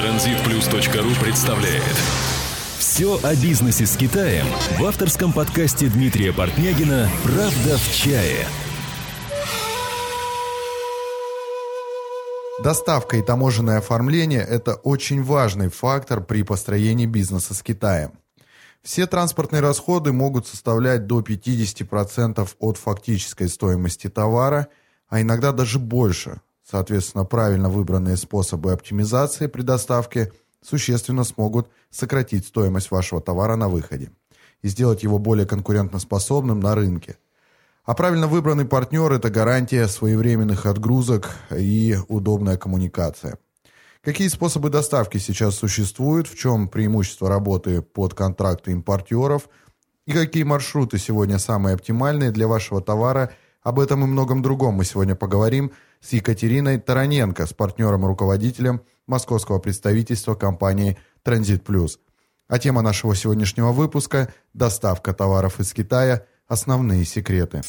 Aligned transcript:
Транзитплюс.ру 0.00 1.22
представляет 1.22 1.82
Все 2.78 3.20
о 3.22 3.36
бизнесе 3.36 3.84
с 3.84 3.98
Китаем 3.98 4.46
в 4.78 4.84
авторском 4.86 5.30
подкасте 5.30 5.88
Дмитрия 5.88 6.32
Портнягина 6.32 7.06
«Правда 7.22 7.76
в 7.76 7.94
чае». 7.94 8.46
Доставка 12.64 13.18
и 13.18 13.22
таможенное 13.22 13.76
оформление– 13.76 14.40
это 14.48 14.76
очень 14.76 15.22
важный 15.22 15.68
фактор 15.68 16.24
при 16.24 16.44
построении 16.44 17.04
бизнеса 17.04 17.52
с 17.52 17.62
Китаем. 17.62 18.12
Все 18.82 19.06
транспортные 19.06 19.60
расходы 19.60 20.14
могут 20.14 20.46
составлять 20.46 21.06
до 21.06 21.20
50% 21.20 22.48
от 22.58 22.78
фактической 22.78 23.50
стоимости 23.50 24.08
товара, 24.08 24.68
а 25.10 25.20
иногда 25.20 25.52
даже 25.52 25.78
больше. 25.78 26.40
Соответственно, 26.70 27.24
правильно 27.24 27.68
выбранные 27.68 28.16
способы 28.16 28.72
оптимизации 28.72 29.46
при 29.46 29.62
доставке 29.62 30.32
существенно 30.62 31.24
смогут 31.24 31.68
сократить 31.90 32.46
стоимость 32.46 32.90
вашего 32.90 33.20
товара 33.20 33.56
на 33.56 33.68
выходе 33.68 34.10
и 34.62 34.68
сделать 34.68 35.02
его 35.02 35.18
более 35.18 35.46
конкурентоспособным 35.46 36.60
на 36.60 36.74
рынке. 36.74 37.16
А 37.84 37.94
правильно 37.94 38.28
выбранный 38.28 38.66
партнер– 38.66 39.10
это 39.12 39.30
гарантия 39.30 39.88
своевременных 39.88 40.66
отгрузок 40.66 41.30
и 41.50 41.98
удобная 42.08 42.56
коммуникация– 42.56 43.38
Какие 44.02 44.28
способы 44.28 44.70
доставки 44.70 45.18
сейчас 45.18 45.56
существуют, 45.56 46.26
в 46.26 46.34
чем 46.34 46.68
преимущество 46.68 47.28
работы 47.28 47.82
под 47.82 48.14
контракты 48.14 48.72
импортеров 48.72 49.50
и 50.06 50.12
какие 50.12 50.42
маршруты 50.42 50.96
сегодня 50.96 51.38
самые 51.38 51.74
оптимальные 51.74 52.30
для 52.30 52.48
вашего 52.48 52.80
товара. 52.80 53.34
Об 53.62 53.78
этом 53.78 54.02
и 54.04 54.06
многом 54.06 54.42
другом 54.42 54.74
мы 54.74 54.84
сегодня 54.84 55.14
поговорим 55.14 55.72
с 56.00 56.12
Екатериной 56.12 56.80
Тараненко, 56.80 57.46
с 57.46 57.52
партнером-руководителем 57.52 58.80
московского 59.06 59.58
представительства 59.58 60.34
компании 60.34 60.96
«Транзит 61.22 61.62
Плюс». 61.64 61.98
А 62.48 62.58
тема 62.58 62.80
нашего 62.82 63.14
сегодняшнего 63.14 63.72
выпуска– 63.72 64.32
доставка 64.54 65.12
товаров 65.12 65.60
из 65.60 65.72
Китая– 65.74 66.24
основные 66.48 67.04
секреты. 67.04 67.62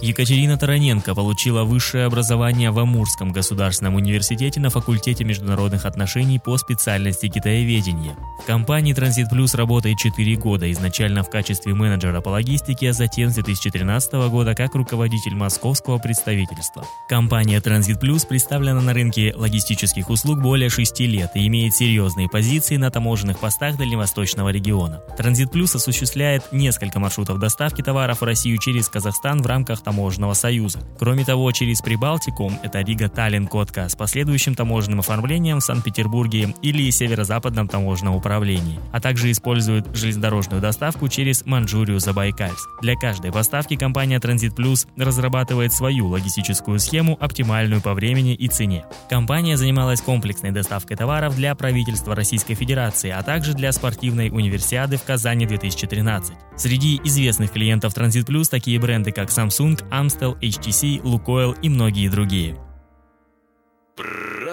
Екатерина 0.00 0.56
Тараненко 0.56 1.12
получила 1.12 1.64
высшее 1.64 2.04
образование 2.04 2.70
в 2.70 2.78
Амурском 2.78 3.32
государственном 3.32 3.96
университете 3.96 4.60
на 4.60 4.70
факультете 4.70 5.24
международных 5.24 5.86
отношений 5.86 6.38
по 6.38 6.56
специальности 6.56 7.28
китаеведения. 7.28 8.16
В 8.40 8.46
компании 8.46 8.94
Транзит 8.94 9.28
Плюс 9.28 9.54
работает 9.54 9.98
4 9.98 10.36
года, 10.36 10.70
изначально 10.70 11.24
в 11.24 11.30
качестве 11.30 11.74
менеджера 11.74 12.20
по 12.20 12.28
логистике, 12.28 12.90
а 12.90 12.92
затем 12.92 13.30
с 13.30 13.34
2013 13.34 14.12
года 14.30 14.54
как 14.54 14.76
руководитель 14.76 15.34
московского 15.34 15.98
представительства. 15.98 16.84
Компания 17.08 17.60
Транзит 17.60 17.98
Плюс 17.98 18.24
представлена 18.24 18.80
на 18.80 18.94
рынке 18.94 19.34
логистических 19.34 20.10
услуг 20.10 20.40
более 20.40 20.70
6 20.70 21.00
лет 21.00 21.32
и 21.34 21.44
имеет 21.48 21.74
серьезные 21.74 22.28
позиции 22.28 22.76
на 22.76 22.92
таможенных 22.92 23.40
постах 23.40 23.76
Дальневосточного 23.76 24.50
региона. 24.50 25.00
Транзит 25.16 25.50
Плюс 25.50 25.74
осуществляет 25.74 26.52
несколько 26.52 27.00
маршрутов 27.00 27.40
доставки 27.40 27.82
товаров 27.82 28.20
в 28.20 28.24
Россию 28.24 28.58
через 28.58 28.88
Казахстан 28.88 29.42
в 29.42 29.46
рамках 29.46 29.82
таможенного 29.88 30.34
союза. 30.34 30.80
Кроме 30.98 31.24
того, 31.24 31.50
через 31.50 31.80
Прибалтику, 31.80 32.52
это 32.62 32.80
Рига, 32.80 33.08
Таллин, 33.08 33.46
Котка, 33.46 33.88
с 33.88 33.96
последующим 33.96 34.54
таможенным 34.54 35.00
оформлением 35.00 35.60
в 35.60 35.64
Санкт-Петербурге 35.64 36.54
или 36.60 36.90
Северо-Западном 36.90 37.68
таможенном 37.68 38.14
управлении, 38.14 38.78
а 38.92 39.00
также 39.00 39.30
использует 39.30 39.86
железнодорожную 39.96 40.60
доставку 40.60 41.08
через 41.08 41.46
Манчжурию, 41.46 42.00
Забайкальск. 42.00 42.68
Для 42.82 42.96
каждой 42.96 43.32
поставки 43.32 43.76
компания 43.76 44.20
Транзит 44.20 44.54
Плюс 44.54 44.86
разрабатывает 44.98 45.72
свою 45.72 46.08
логистическую 46.08 46.78
схему, 46.78 47.16
оптимальную 47.18 47.80
по 47.80 47.94
времени 47.94 48.34
и 48.34 48.46
цене. 48.48 48.84
Компания 49.08 49.56
занималась 49.56 50.02
комплексной 50.02 50.50
доставкой 50.50 50.98
товаров 50.98 51.34
для 51.34 51.54
правительства 51.54 52.14
Российской 52.14 52.52
Федерации, 52.52 53.08
а 53.08 53.22
также 53.22 53.54
для 53.54 53.72
спортивной 53.72 54.28
универсиады 54.28 54.98
в 54.98 55.04
Казани 55.04 55.46
2013. 55.46 56.34
Среди 56.58 57.00
известных 57.04 57.52
клиентов 57.52 57.94
Транзит 57.94 58.26
Плюс 58.26 58.48
такие 58.48 58.80
бренды, 58.80 59.12
как 59.12 59.28
Samsung, 59.28 59.77
Amstel, 59.90 60.38
HTC, 60.40 61.02
Lukoil 61.02 61.58
и 61.62 61.68
многие 61.68 62.08
другие. 62.08 62.56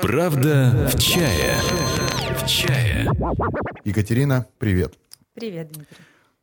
Правда 0.01 0.89
в 0.91 0.99
чае. 0.99 1.55
В 2.37 2.47
чае. 2.47 3.09
Екатерина, 3.83 4.47
привет. 4.59 4.93
Привет, 5.33 5.71
Дмитрий. 5.71 5.97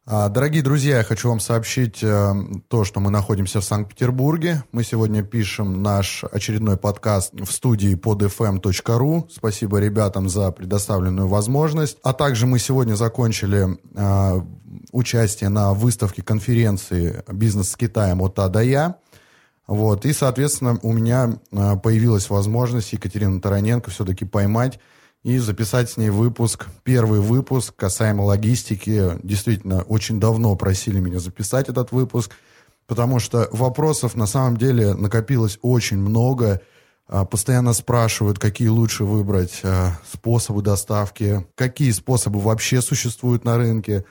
А, 0.05 0.29
дорогие 0.29 0.65
друзья, 0.65 0.97
я 0.99 1.05
хочу 1.05 1.29
вам 1.29 1.39
сообщить 1.39 2.03
э, 2.03 2.33
то, 2.67 2.83
что 2.83 2.99
мы 2.99 3.13
находимся 3.13 3.61
в 3.61 3.65
Санкт-Петербурге. 3.65 4.65
Мы 4.73 4.83
сегодня 4.83 5.23
пишем 5.23 5.81
наш 5.81 6.25
очередной 6.25 6.77
подкаст 6.77 7.33
в 7.35 7.53
студии 7.53 7.95
podfm.ru. 7.95 9.29
Спасибо 9.31 9.79
ребятам 9.79 10.29
за 10.29 10.51
предоставленную 10.51 11.29
возможность. 11.29 11.99
А 12.03 12.15
также 12.15 12.49
мы 12.49 12.59
сегодня 12.59 12.95
закончили 12.95 13.79
э, 13.95 14.41
участие 14.91 15.51
на 15.51 15.73
выставке 15.73 16.23
конференции 16.23 17.23
«Бизнес 17.29 17.71
с 17.71 17.77
Китаем 17.77 18.23
от 18.23 18.37
А 18.41 18.49
до 18.49 18.61
Я». 18.61 18.97
Вот, 19.69 20.05
и, 20.05 20.13
соответственно, 20.13 20.81
у 20.83 20.93
меня 20.93 21.39
э, 21.53 21.77
появилась 21.77 22.29
возможность 22.29 22.93
Екатерину 22.93 23.41
Тараненко 23.41 23.93
все-таки 23.93 24.25
поймать 24.25 24.81
и 25.23 25.39
записать 25.39 25.89
с 25.91 25.97
ней 25.97 26.11
выпуск, 26.11 26.67
первый 26.83 27.21
выпуск 27.21 27.75
касаемо 27.77 28.23
логистики. 28.23 29.19
Действительно, 29.23 29.83
очень 29.83 30.19
давно 30.19 30.57
просили 30.57 30.99
меня 30.99 31.21
записать 31.21 31.69
этот 31.69 31.93
выпуск, 31.93 32.33
потому 32.87 33.21
что 33.21 33.49
вопросов 33.53 34.17
на 34.17 34.27
самом 34.27 34.57
деле 34.57 34.95
накопилось 34.95 35.59
очень 35.63 35.99
много. 35.99 36.61
А, 37.07 37.25
постоянно 37.25 37.73
спрашивают, 37.73 38.39
какие 38.39 38.69
лучше 38.69 39.05
выбрать 39.05 39.61
а, 39.63 39.99
способы 40.11 40.63
доставки, 40.63 41.47
какие 41.55 41.93
способы 41.93 42.41
вообще 42.41 42.81
существуют 42.81 43.45
на 43.45 43.57
рынке. 43.57 44.05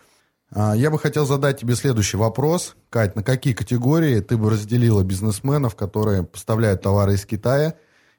А, 0.49 0.73
я 0.75 0.89
бы 0.89 0.97
хотел 0.97 1.25
задать 1.25 1.59
тебе 1.59 1.75
следующий 1.75 2.17
вопрос. 2.17 2.75
Кать, 2.89 3.17
на 3.17 3.23
какие 3.23 3.53
категории 3.53 4.21
ты 4.21 4.37
бы 4.37 4.49
разделила 4.49 5.03
бизнесменов, 5.03 5.75
которые 5.75 6.23
поставляют 6.23 6.83
товары 6.83 7.15
из 7.15 7.25
Китая, 7.25 7.75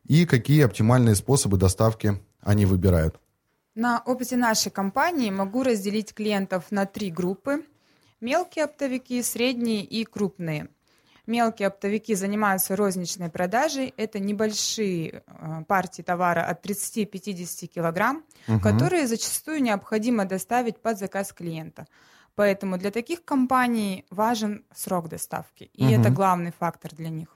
и 0.07 0.27
какие 0.27 0.65
оптимальные 0.65 1.15
способы 1.15 1.57
доставки 1.57 2.21
они 2.43 2.67
выбирают? 2.67 3.19
На 3.75 4.03
опыте 4.05 4.37
нашей 4.37 4.71
компании 4.71 5.31
могу 5.31 5.63
разделить 5.63 6.13
клиентов 6.13 6.71
на 6.71 6.85
три 6.85 7.11
группы. 7.11 7.65
Мелкие 8.21 8.67
оптовики, 8.67 9.23
средние 9.23 9.83
и 9.83 10.05
крупные. 10.05 10.69
Мелкие 11.27 11.69
оптовики 11.69 12.15
занимаются 12.15 12.77
розничной 12.77 13.31
продажей. 13.31 13.95
Это 13.97 14.19
небольшие 14.19 15.23
э, 15.27 15.65
партии 15.67 16.03
товара 16.03 16.45
от 16.45 16.67
30-50 16.67 17.67
килограмм, 17.67 18.25
угу. 18.49 18.61
которые 18.61 19.07
зачастую 19.07 19.63
необходимо 19.63 20.25
доставить 20.27 20.79
под 20.79 20.99
заказ 20.99 21.33
клиента. 21.33 21.87
Поэтому 22.35 22.77
для 22.77 22.91
таких 22.91 23.25
компаний 23.25 24.05
важен 24.11 24.65
срок 24.75 25.09
доставки. 25.09 25.71
И 25.75 25.85
угу. 25.85 25.93
это 25.95 26.11
главный 26.11 26.53
фактор 26.59 26.95
для 26.95 27.09
них. 27.09 27.29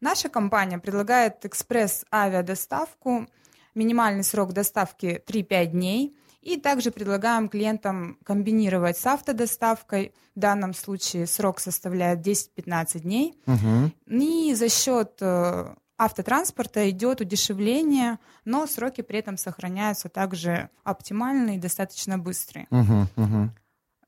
Наша 0.00 0.28
компания 0.28 0.78
предлагает 0.78 1.44
экспресс-авиадоставку– 1.44 3.26
минимальный 3.74 4.24
срок 4.24 4.52
доставки 4.52 5.22
3-5 5.26 5.66
дней. 5.66 6.16
И 6.40 6.56
также 6.56 6.90
предлагаем 6.90 7.48
клиентам 7.48 8.18
комбинировать 8.24 8.98
с 8.98 9.06
автодоставкой. 9.06 10.12
В 10.34 10.40
данном 10.40 10.74
случае 10.74 11.26
срок 11.26 11.60
составляет 11.60 12.26
10-15 12.26 13.00
дней. 13.00 13.34
Угу. 13.46 13.92
И 14.06 14.54
за 14.54 14.68
счет 14.68 15.18
э, 15.20 15.74
автотранспорта 15.96 16.90
идет 16.90 17.20
удешевление, 17.20 18.18
но 18.44 18.66
сроки 18.66 19.02
при 19.02 19.20
этом 19.20 19.36
сохраняются 19.36 20.08
также 20.08 20.68
оптимальные 20.82 21.58
и 21.58 21.60
достаточно 21.60 22.18
быстрые. 22.18 22.66
Угу, 22.70 23.06
угу. 23.16 23.50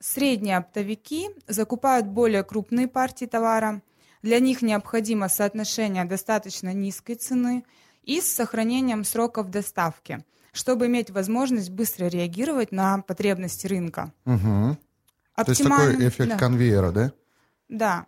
Средние 0.00 0.56
оптовики 0.56 1.28
закупают 1.46 2.06
более 2.06 2.42
крупные 2.42 2.88
партии 2.88 3.26
товара. 3.26 3.80
Для 4.22 4.40
них 4.40 4.60
необходимо 4.60 5.28
соотношение 5.28 6.04
достаточно 6.04 6.72
низкой 6.74 7.14
цены– 7.14 7.64
и 8.04 8.20
с 8.20 8.32
сохранением 8.32 9.04
сроков 9.04 9.50
доставки, 9.50 10.24
чтобы 10.52 10.86
иметь 10.86 11.10
возможность 11.10 11.70
быстро 11.70 12.06
реагировать 12.06 12.72
на 12.72 12.98
потребности 13.02 13.66
рынка. 13.66 14.12
Угу. 14.24 14.76
Оптималь... 15.34 15.44
То 15.44 15.50
есть 15.50 15.62
такой 15.64 16.08
эффект 16.08 16.30
да. 16.30 16.38
конвейера, 16.38 16.92
да? 16.92 17.12
Да. 17.68 18.06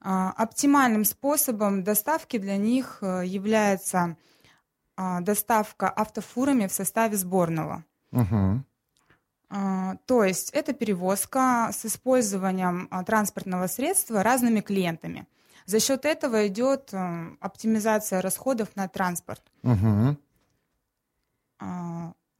А, 0.00 0.30
оптимальным 0.30 1.04
способом 1.04 1.84
доставки 1.84 2.38
для 2.38 2.56
них 2.56 2.98
э, 3.02 3.22
является 3.24 4.16
а, 4.96 5.20
доставка 5.20 5.88
автофурами 5.90 6.66
в 6.66 6.72
составе 6.72 7.16
сборного. 7.16 7.84
Угу. 8.12 8.64
То 10.06 10.24
есть 10.24 10.48
это 10.52 10.72
перевозка 10.72 11.70
с 11.74 11.84
использованием 11.84 12.88
транспортного 13.04 13.66
средства 13.66 14.22
разными 14.22 14.62
клиентами. 14.62 15.26
За 15.66 15.80
счет 15.80 16.04
этого 16.04 16.46
идет 16.46 16.90
э, 16.92 17.36
оптимизация 17.40 18.20
расходов 18.20 18.74
на 18.74 18.88
транспорт. 18.88 19.42
Угу. 19.62 20.16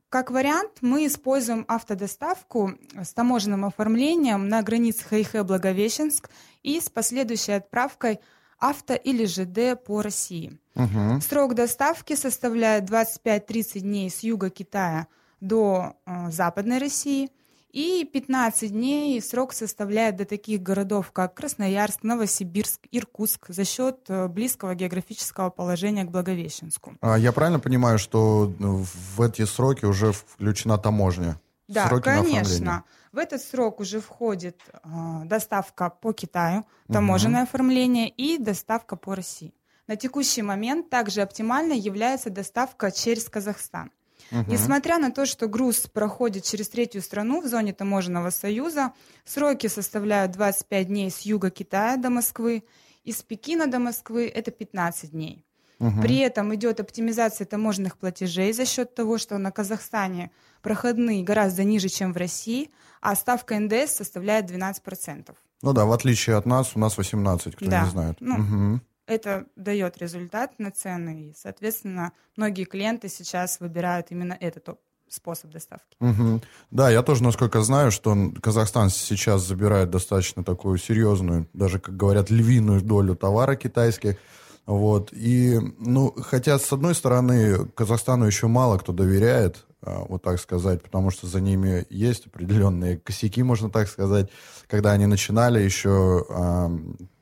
Как 0.09 0.31
вариант, 0.31 0.79
мы 0.83 1.07
используем 1.07 1.65
автодоставку 1.69 2.73
с 2.95 3.15
таможенным 3.15 3.65
оформлением 3.65 4.49
на 4.49 4.63
границе 4.63 5.07
Хайхэ-Благовещенск 5.09 6.29
и 6.63 6.81
с 6.81 6.91
последующей 6.91 7.53
отправкой 7.53 8.21
авто 8.59 8.95
или 8.95 9.25
ЖД 9.25 9.83
по 9.83 10.03
России. 10.03 10.59
Угу. 10.75 11.21
Срок 11.23 11.55
доставки 11.55 12.15
составляет 12.15 12.91
25-30 12.91 13.81
дней 13.81 14.11
с 14.11 14.21
юга 14.21 14.51
Китая 14.51 15.07
до 15.41 15.97
э, 16.05 16.31
Западной 16.31 16.79
России– 16.79 17.31
и 17.73 18.05
15 18.05 18.71
дней 18.71 19.21
срок 19.23 19.53
составляет 19.53 20.17
до 20.17 20.25
таких 20.25 20.63
городов, 20.63 21.11
как 21.11 21.35
Красноярск, 21.35 22.03
Новосибирск, 22.03 22.83
Иркутск, 22.91 23.47
за 23.49 23.65
счет 23.65 24.05
э, 24.09 24.29
близкого 24.29 24.75
географического 24.75 25.51
положения 25.51 26.05
к 26.05 26.11
Благовещенску. 26.11 26.95
А 27.01 27.19
я 27.19 27.33
правильно 27.33 27.61
понимаю, 27.61 27.99
что 27.99 28.53
в 28.59 29.23
эти 29.23 29.45
сроки 29.45 29.87
уже 29.87 30.13
включена 30.13 30.79
таможня? 30.79 31.41
Да, 31.69 31.89
Сроки 31.89 32.05
конечно. 32.05 32.85
В 33.13 33.19
этот 33.19 33.43
срок 33.43 33.81
уже 33.81 34.01
входит 34.01 34.61
э, 34.73 34.89
доставка 35.25 35.89
по 35.89 36.13
Китаю, 36.13 36.65
таможенное 36.89 37.43
угу. 37.43 37.49
оформление 37.49 38.09
и 38.09 38.37
доставка 38.37 38.97
по 38.97 39.15
России. 39.15 39.55
На 39.87 39.97
текущий 39.97 40.43
момент 40.43 40.91
также 40.91 41.23
оптимальной 41.23 41.79
является 41.79 42.31
доставка 42.31 42.91
через 42.91 43.29
Казахстан. 43.29 43.91
Угу. 44.33 44.51
Несмотря 44.51 44.99
на 44.99 45.11
то, 45.11 45.27
что 45.27 45.47
груз 45.47 45.87
проходит 45.87 46.45
через 46.45 46.69
третью 46.69 47.03
страну 47.03 47.43
в 47.43 47.47
зоне 47.47 47.75
таможенного 47.75 48.31
союза, 48.31 48.93
сроки 49.25 49.67
составляют 49.67 50.33
25 50.33 50.87
дней 50.87 51.11
с 51.11 51.21
юга 51.21 51.51
Китая 51.51 51.97
до 51.97 52.09
Москвы, 52.09 52.65
из 53.05 53.23
Пекина 53.23 53.67
до 53.67 53.79
Москвы 53.79 54.29
это 54.29 54.51
15 54.51 55.11
дней. 55.11 55.45
Угу. 55.81 56.01
При 56.01 56.19
этом 56.19 56.55
идет 56.55 56.81
оптимизация 56.81 57.45
таможенных 57.45 57.99
платежей 57.99 58.53
за 58.53 58.65
счет 58.65 58.95
того, 58.95 59.19
что 59.19 59.37
на 59.39 59.51
Казахстане 59.51 60.31
проходные 60.63 61.25
гораздо 61.25 61.65
ниже, 61.65 61.89
чем 61.89 62.13
в 62.13 62.17
России, 62.17 62.71
а 63.01 63.15
ставка 63.17 63.59
НДС 63.59 63.97
составляет 63.97 64.51
12%. 64.51 65.35
Ну 65.63 65.73
да, 65.73 65.85
в 65.85 65.93
отличие 65.93 66.37
от 66.37 66.47
нас, 66.47 66.73
у 66.75 66.79
нас 66.79 66.97
18, 66.97 67.57
кто 67.57 67.67
да. 67.67 67.85
не 67.85 67.91
знает. 67.91 68.17
Ну, 68.21 68.35
угу 68.37 68.81
это 69.07 69.47
дает 69.57 69.99
результат 69.99 70.59
на 70.59 70.71
цены, 70.71 71.31
и, 71.31 71.35
соответственно, 71.37 72.13
многие 72.37 72.65
клиенты 72.65 73.09
сейчас 73.09 73.61
выбирают 73.61 74.07
именно 74.11 74.37
этот 74.39 74.79
способ 75.09 75.51
доставки. 75.51 75.97
Угу. 76.01 76.41
Да, 76.71 76.91
я 76.91 77.03
тоже, 77.03 77.23
насколько 77.23 77.61
знаю, 77.63 77.91
что 77.91 78.17
Казахстан 78.41 78.91
сейчас 78.91 79.43
забирает 79.43 79.91
достаточно 79.91 80.43
такую 80.43 80.79
серьезную, 80.79 81.49
даже, 81.53 81.79
как 81.79 81.97
говорят, 81.97 82.31
львиную 82.31 82.81
долю 82.81 83.15
товара 83.15 83.55
китайских. 83.55 84.17
Вот. 84.65 85.13
И, 85.13 85.59
ну, 85.79 86.15
хотя, 86.23 86.59
с 86.59 86.73
одной 86.73 86.95
стороны, 86.95 87.67
Казахстану 87.75 88.27
еще 88.27 88.47
мало 88.47 88.79
кто 88.79 88.93
доверяет, 88.93 89.67
а, 89.83 90.05
вот 90.09 90.23
так 90.23 90.39
сказать, 90.39 90.83
потому 90.83 91.11
что 91.11 91.27
за 91.27 91.41
ними 91.41 91.85
есть 91.91 92.29
определенные 92.29 92.99
косяки, 92.99 93.43
можно 93.43 93.69
так 93.71 93.89
сказать. 93.89 94.31
Когда 94.69 94.93
они 94.93 95.07
начинали 95.07 95.61
еще, 95.61 96.25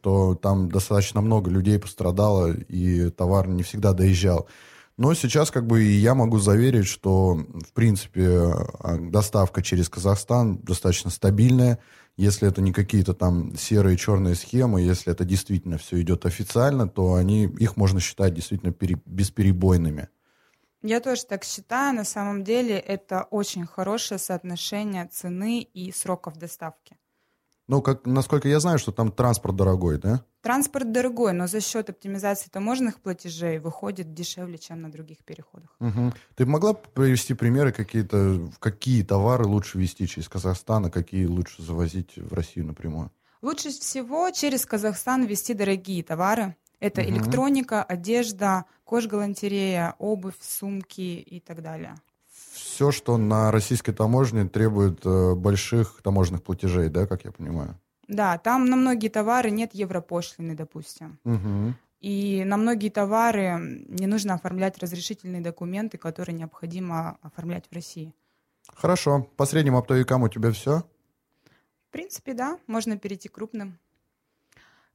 то 0.00 0.35
там 0.35 0.70
достаточно 0.70 1.20
много 1.20 1.50
людей 1.50 1.79
пострадало, 1.79 2.52
и 2.52 3.11
товар 3.11 3.49
не 3.49 3.62
всегда 3.62 3.93
доезжал. 3.93 4.49
Но 4.97 5.14
сейчас 5.14 5.50
как 5.50 5.67
бы 5.67 5.82
я 5.82 6.14
могу 6.14 6.38
заверить, 6.38 6.87
что, 6.87 7.35
в 7.35 7.73
принципе, 7.73 8.29
а, 8.29 8.99
доставка 8.99 9.62
через 9.62 9.88
Казахстан 9.88 10.58
достаточно 10.58 11.11
стабильная. 11.11 11.79
Если 12.19 12.47
это 12.47 12.61
не 12.61 12.70
какие-то 12.73 13.14
там 13.14 13.56
серые 13.56 13.97
черные 13.97 14.35
схемы, 14.35 14.82
если 14.82 15.11
это 15.11 15.25
действительно 15.25 15.79
все 15.79 16.03
идет 16.03 16.26
официально, 16.26 16.87
то 16.87 17.14
они, 17.14 17.44
их 17.44 17.79
можно 17.79 17.99
считать 17.99 18.35
действительно 18.35 18.73
пере, 18.73 19.00
бесперебойными. 19.06 20.08
Я 20.82 21.00
тоже 21.00 21.25
так 21.25 21.44
считаю. 21.44 21.94
На 21.94 22.05
самом 22.05 22.44
деле 22.44 22.79
это 22.79 23.23
очень 23.31 23.64
хорошее 23.64 24.19
соотношение 24.19 25.06
цены 25.06 25.62
и 25.62 25.93
сроков 25.93 26.37
доставки. 26.37 26.96
Ну, 27.70 27.82
как, 27.82 28.05
насколько 28.05 28.49
я 28.49 28.58
знаю, 28.58 28.81
что 28.81 28.90
там 28.90 29.12
транспорт 29.12 29.55
дорогой, 29.55 29.96
да? 29.96 30.25
Транспорт 30.43 30.90
дорогой, 30.90 31.32
но 31.32 31.46
за 31.46 31.61
счет 31.61 31.88
оптимизации 31.88 32.50
таможенных 32.50 32.99
платежей 32.99 33.61
выходит 33.61 34.12
дешевле, 34.12 34.58
чем 34.58 34.82
на 34.82 34.90
других 34.90 35.19
переходах. 35.19 35.76
Угу. 35.78 36.12
Ты 36.34 36.46
могла 36.46 36.75
привести 36.75 37.34
примеры 37.34 37.70
какие-то, 37.70 38.50
какие 38.58 39.05
товары 39.05 39.46
лучше 39.46 39.78
везти 39.78 40.08
через 40.08 40.28
Казахстан, 40.28 40.87
а 40.87 40.90
какие 40.90 41.26
лучше 41.26 41.62
завозить 41.62 42.17
в 42.17 42.34
Россию 42.34 42.67
напрямую? 42.67 43.12
Лучше 43.40 43.69
всего 43.69 44.28
через 44.32 44.67
Казахстан 44.67 45.26
везти 45.26 45.55
дорогие 45.55 46.02
товары, 46.02 46.56
это 46.81 47.02
угу. 47.02 47.11
электроника, 47.11 47.84
одежда, 47.84 48.64
кожгалантерея, 48.84 49.94
обувь, 50.00 50.34
сумки 50.40 51.20
и 51.20 51.38
так 51.38 51.62
далее. 51.62 51.94
Все, 52.81 52.93
что 52.93 53.19
на 53.19 53.50
российской 53.50 53.93
таможне 53.93 54.49
требует 54.49 55.05
э, 55.05 55.35
больших 55.35 56.00
таможенных 56.03 56.43
платежей, 56.43 56.88
да, 56.88 57.06
как 57.06 57.27
я 57.27 57.31
понимаю? 57.31 57.79
Да, 58.09 58.38
там 58.38 58.65
на 58.65 58.77
многие 58.77 59.11
товары 59.11 59.50
нет 59.50 59.75
европошлины, 59.75 60.55
допустим. 60.55 61.19
Угу. 61.27 61.75
И 62.00 62.43
на 62.43 62.56
многие 62.56 62.88
товары 62.88 63.85
не 63.87 64.06
нужно 64.06 64.32
оформлять 64.32 64.79
разрешительные 64.79 65.43
документы, 65.43 65.99
которые 65.99 66.35
необходимо 66.35 67.19
оформлять 67.21 67.67
в 67.71 67.75
России. 67.75 68.15
Хорошо. 68.75 69.29
По 69.37 69.44
средним 69.44 69.77
оптовикам 69.77 70.23
у 70.23 70.31
тебя 70.31 70.50
все? 70.50 70.82
В 71.91 71.93
принципе, 71.93 72.32
да. 72.32 72.59
Можно 72.67 72.97
перейти 72.97 73.29
к 73.29 73.32
крупным. 73.32 73.79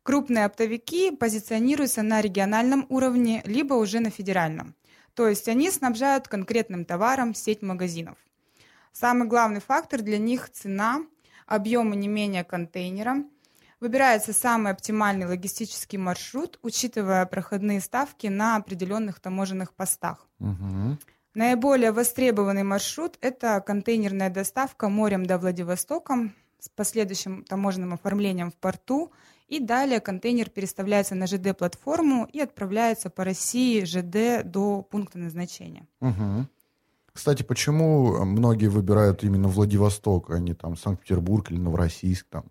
Крупные 0.01 0.45
оптовики 0.45 1.11
позиционируются 1.11 2.01
на 2.01 2.19
региональном 2.21 2.87
уровне, 2.89 3.43
либо 3.45 3.75
уже 3.75 3.99
на 3.99 4.09
федеральном. 4.09 4.73
То 5.15 5.27
есть 5.29 5.47
они 5.47 5.71
снабжают 5.71 6.27
конкретным 6.27 6.85
товаром 6.85 7.33
сеть 7.33 7.61
магазинов. 7.61 8.17
Самый 8.91 9.27
главный 9.27 9.61
фактор 9.61 10.01
для 10.01 10.17
них– 10.17 10.49
цена, 10.53 11.01
объем 11.47 11.93
и 11.93 11.97
не 11.97 12.07
менее 12.07 12.43
контейнера. 12.43 13.23
Выбирается 13.79 14.33
самый 14.33 14.71
оптимальный 14.71 15.25
логистический 15.25 15.97
маршрут, 15.97 16.59
учитывая 16.61 17.25
проходные 17.25 17.81
ставки 17.81 18.27
на 18.27 18.57
определенных 18.57 19.19
таможенных 19.19 19.73
постах. 19.73 20.27
Угу. 20.39 20.97
Наиболее 21.33 21.91
востребованный 21.91 22.63
маршрут– 22.63 23.17
это 23.21 23.61
контейнерная 23.61 24.29
доставка 24.29 24.89
морем 24.89 25.25
до 25.25 25.37
Владивостока 25.37 26.31
с 26.59 26.69
последующим 26.69 27.43
таможенным 27.43 27.93
оформлением 27.93 28.51
в 28.51 28.55
порту– 28.55 29.13
и 29.47 29.59
далее 29.59 29.99
контейнер 29.99 30.49
переставляется 30.49 31.15
на 31.15 31.27
ЖД-платформу 31.27 32.27
и 32.31 32.39
отправляется 32.39 33.09
по 33.09 33.23
России 33.23 33.83
ЖД 33.83 34.47
до 34.49 34.81
пункта 34.81 35.19
назначения. 35.19 35.87
Угу. 36.01 36.47
Кстати, 37.13 37.43
почему 37.43 38.25
многие 38.25 38.67
выбирают 38.67 39.23
именно 39.23 39.47
Владивосток, 39.47 40.31
а 40.31 40.39
не 40.39 40.53
там 40.53 40.75
Санкт-Петербург 40.75 41.49
или 41.51 41.57
Новороссийск 41.57 42.27
там? 42.29 42.45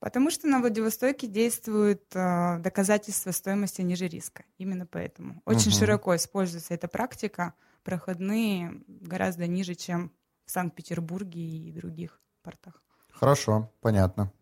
Потому 0.00 0.30
что 0.30 0.48
на 0.48 0.58
Владивостоке 0.58 1.28
действует 1.28 2.02
э, 2.12 2.58
доказательство 2.58 3.30
стоимости 3.30 3.82
ниже 3.82 4.08
риска. 4.08 4.42
Именно 4.58 4.84
поэтому. 4.84 5.40
Очень 5.44 5.70
угу. 5.70 5.78
широко 5.78 6.16
используется 6.16 6.74
эта 6.74 6.88
практика. 6.88 7.54
Проходные 7.84 8.82
гораздо 8.88 9.46
ниже, 9.46 9.76
чем 9.76 10.10
в 10.44 10.50
Санкт-Петербурге 10.50 11.40
и 11.40 11.70
других 11.70 12.20
портах. 12.42 12.82
Хорошо, 13.12 13.70
понятно. 13.80 14.32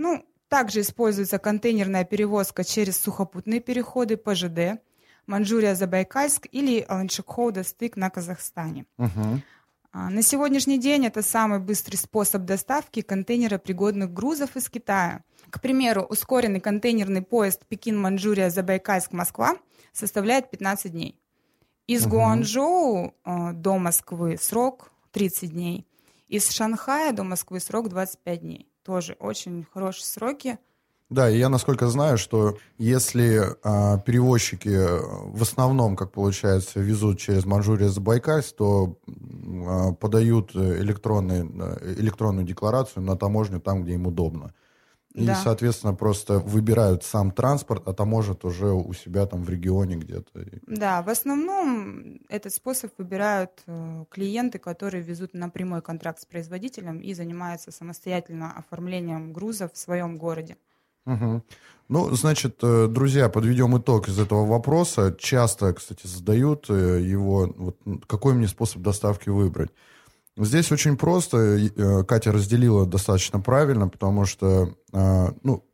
Ну, 0.00 0.24
также 0.48 0.80
используется 0.80 1.38
контейнерная 1.38 2.04
перевозка 2.04 2.64
через 2.64 2.98
сухопутные 2.98 3.60
переходы 3.60 4.16
по 4.16 4.34
ЖД, 4.34 4.80
Манчжурия-Забайкальск 5.26 6.48
или 6.50 6.80
Аланшикхоуда-Стык 6.88 7.92
на 7.96 8.08
Казахстане. 8.08 8.86
Угу. 8.96 9.42
На 9.92 10.22
сегодняшний 10.22 10.78
день 10.78 11.04
это 11.04 11.20
самый 11.20 11.58
быстрый 11.58 11.96
способ 11.96 12.46
доставки 12.46 13.02
контейнера 13.02 13.58
пригодных 13.58 14.10
грузов 14.10 14.56
из 14.56 14.70
Китая. 14.70 15.22
К 15.50 15.60
примеру, 15.60 16.04
ускоренный 16.04 16.60
контейнерный 16.60 17.20
поезд 17.20 17.66
Пекин-Манчжурия-Забайкальск-Москва 17.68 19.58
составляет 19.92 20.50
15 20.50 20.92
дней. 20.92 21.20
Из 21.86 22.06
угу. 22.06 22.16
Гуанчжоу 22.16 23.14
э, 23.26 23.52
до 23.52 23.76
Москвы 23.76 24.38
срок 24.40 24.92
30 25.12 25.50
дней. 25.50 25.86
Из 26.28 26.48
Шанхая 26.48 27.12
до 27.12 27.22
Москвы 27.22 27.60
срок 27.60 27.90
25 27.90 28.40
дней 28.40 28.69
тоже 28.90 29.16
очень 29.20 29.64
хорошие 29.72 30.04
сроки. 30.04 30.58
Да, 31.10 31.30
и 31.30 31.38
я 31.38 31.48
насколько 31.48 31.86
знаю, 31.86 32.18
что 32.18 32.56
если 32.76 33.40
а, 33.62 33.98
перевозчики 33.98 34.76
в 35.38 35.42
основном, 35.42 35.94
как 35.94 36.10
получается, 36.10 36.80
везут 36.80 37.20
через 37.20 37.44
Манчжурия-Забайкальск, 37.46 38.56
то 38.56 38.96
а, 39.06 39.92
подают 39.92 40.56
электронные, 40.56 41.42
электронную 41.98 42.44
декларацию 42.44 43.04
на 43.04 43.16
таможню 43.16 43.60
там, 43.60 43.84
где 43.84 43.94
им 43.94 44.08
удобно. 44.08 44.54
И, 45.14 45.26
да. 45.26 45.34
соответственно, 45.34 45.92
просто 45.92 46.38
выбирают 46.38 47.02
сам 47.02 47.32
транспорт, 47.32 47.82
а 47.86 47.92
таможат 47.92 48.44
уже 48.44 48.66
у 48.66 48.92
себя 48.92 49.26
там 49.26 49.42
в 49.42 49.50
регионе 49.50 49.96
где-то. 49.96 50.46
Да, 50.66 51.02
в 51.02 51.08
основном 51.08 52.20
этот 52.28 52.54
способ 52.54 52.92
выбирают 52.96 53.50
э, 53.66 54.04
клиенты, 54.08 54.58
которые 54.58 55.02
везут 55.02 55.34
на 55.34 55.48
прямой 55.48 55.82
контракт 55.82 56.20
с 56.20 56.26
производителем 56.26 57.00
и 57.00 57.12
занимаются 57.12 57.72
самостоятельно 57.72 58.52
оформлением 58.56 59.32
груза 59.32 59.68
в 59.68 59.76
своем 59.76 60.16
городе. 60.16 60.56
Угу. 61.06 61.42
Ну, 61.88 62.10
значит, 62.14 62.58
э, 62.62 62.86
друзья, 62.86 63.28
подведем 63.28 63.76
итог 63.76 64.08
из 64.08 64.18
этого 64.18 64.46
вопроса. 64.46 65.16
Часто, 65.18 65.72
кстати, 65.72 66.06
задают 66.06 66.66
э, 66.68 67.00
его, 67.02 67.52
вот, 67.56 67.78
какой 68.06 68.34
мне 68.34 68.46
способ 68.46 68.82
доставки 68.82 69.28
выбрать. 69.28 69.70
Здесь 70.44 70.72
очень 70.72 70.96
просто. 70.96 72.04
Катя 72.08 72.32
разделила 72.32 72.86
достаточно 72.86 73.40
правильно, 73.40 73.88
потому 73.88 74.24
что, 74.24 74.74
ну, 74.92 75.64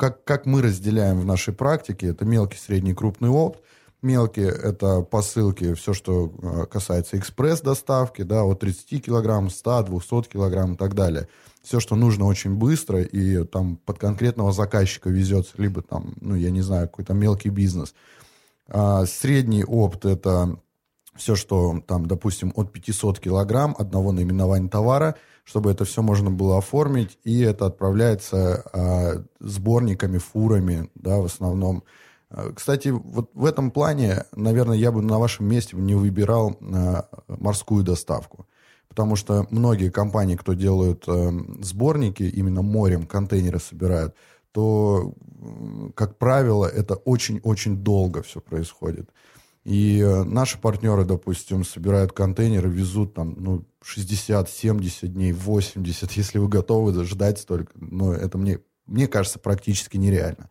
как, 0.00 0.24
как 0.24 0.46
мы 0.46 0.62
разделяем 0.62 1.20
в 1.20 1.26
нашей 1.26 1.52
практике, 1.52 2.06
это 2.08 2.24
мелкий, 2.24 2.56
средний, 2.56 2.94
крупный 2.94 3.28
опт. 3.28 3.62
Мелкие– 4.00 4.48
это 4.48 5.02
посылки, 5.02 5.74
все, 5.74 5.92
что 5.92 6.32
э, 6.42 6.64
касается 6.64 7.18
экспресс-доставки, 7.18 8.22
да, 8.22 8.44
от 8.44 8.60
30 8.60 9.04
килограмм, 9.04 9.50
100, 9.50 9.82
200 9.82 10.30
килограмм 10.30 10.72
и 10.72 10.76
так 10.78 10.94
далее. 10.94 11.28
Все, 11.62 11.80
что 11.80 11.96
нужно 11.96 12.24
очень 12.24 12.54
быстро 12.54 13.02
и 13.02 13.44
там 13.44 13.76
под 13.76 13.98
конкретного 13.98 14.52
заказчика 14.52 15.10
везется, 15.10 15.52
либо 15.58 15.82
там, 15.82 16.14
ну, 16.22 16.34
я 16.34 16.50
не 16.50 16.62
знаю, 16.62 16.88
какой-то 16.88 17.12
мелкий 17.12 17.50
бизнес. 17.50 17.94
А 18.68 19.04
средний 19.04 19.64
опт– 19.64 20.04
это 20.06 20.58
все, 21.20 21.36
что 21.36 21.80
там, 21.86 22.06
допустим, 22.06 22.52
от 22.56 22.72
500 22.72 23.20
килограмм 23.20 23.76
одного 23.78 24.10
наименования 24.10 24.68
товара, 24.68 25.14
чтобы 25.44 25.70
это 25.70 25.84
все 25.84 26.02
можно 26.02 26.30
было 26.30 26.58
оформить, 26.58 27.18
и 27.24 27.40
это 27.40 27.66
отправляется 27.66 28.64
а, 28.72 29.24
сборниками, 29.40 30.18
фурами, 30.18 30.90
да, 30.94 31.18
в 31.18 31.26
основном, 31.26 31.84
Э, 32.30 32.52
кстати, 32.54 32.88
вот 32.88 33.30
в 33.34 33.44
этом 33.44 33.70
плане, 33.70 34.24
наверное, 34.34 34.76
я 34.76 34.92
бы 34.92 35.02
на 35.02 35.18
вашем 35.18 35.46
месте 35.46 35.76
не 35.76 35.94
выбирал 35.94 36.56
э, 36.60 37.02
морскую 37.28 37.84
доставку. 37.84 38.46
Потому 38.88 39.14
что 39.16 39.46
многие 39.50 39.90
компании, 39.90 40.36
кто 40.36 40.54
делают 40.54 41.04
э, 41.06 41.30
сборники, 41.60 42.22
именно 42.22 42.62
морем 42.62 43.06
контейнеры 43.06 43.60
собирают, 43.60 44.14
то, 44.52 45.14
как 45.94 46.18
правило, 46.18 46.66
это 46.66 46.96
очень-очень 46.96 47.76
долго 47.76 48.22
все 48.22 48.40
происходит. 48.40 49.08
И 49.64 50.02
наши 50.24 50.58
партнеры, 50.58 51.04
допустим, 51.04 51.64
собирают 51.64 52.12
контейнеры, 52.12 52.70
везут 52.70 53.14
там, 53.14 53.34
ну, 53.38 53.64
60, 53.82 54.48
70 54.48 55.12
дней, 55.12 55.32
80, 55.32 56.12
если 56.16 56.38
вы 56.38 56.48
готовы 56.48 57.04
ждать 57.04 57.38
столько. 57.38 57.72
Но 57.74 58.14
это 58.14 58.38
мне, 58.38 58.60
мне 58.86 59.06
кажется 59.06 59.38
практически 59.38 59.96
нереально. 59.96 60.48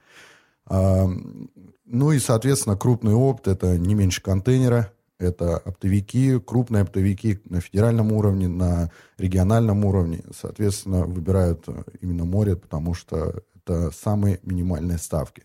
Ну 0.70 2.12
и, 2.12 2.20
соответственно, 2.20 2.78
крупный 2.78 3.13
опт– 3.13 3.48
это 3.48 3.75
не 3.80 3.96
меньше 3.96 4.22
контейнера, 4.22 4.92
это 5.20 5.58
оптовики, 5.58 6.39
крупные 6.39 6.84
оптовики 6.84 7.39
на 7.46 7.62
федеральном 7.62 8.12
уровне, 8.12 8.48
на 8.48 8.92
региональном 9.18 9.84
уровне. 9.84 10.24
Соответственно, 10.34 11.06
выбирают 11.06 11.66
э, 11.68 11.84
именно 12.00 12.24
море, 12.24 12.56
потому 12.56 12.94
что 12.94 13.44
это 13.56 13.92
самые 13.92 14.39
минимальные 14.44 14.98
ставки. 14.98 15.44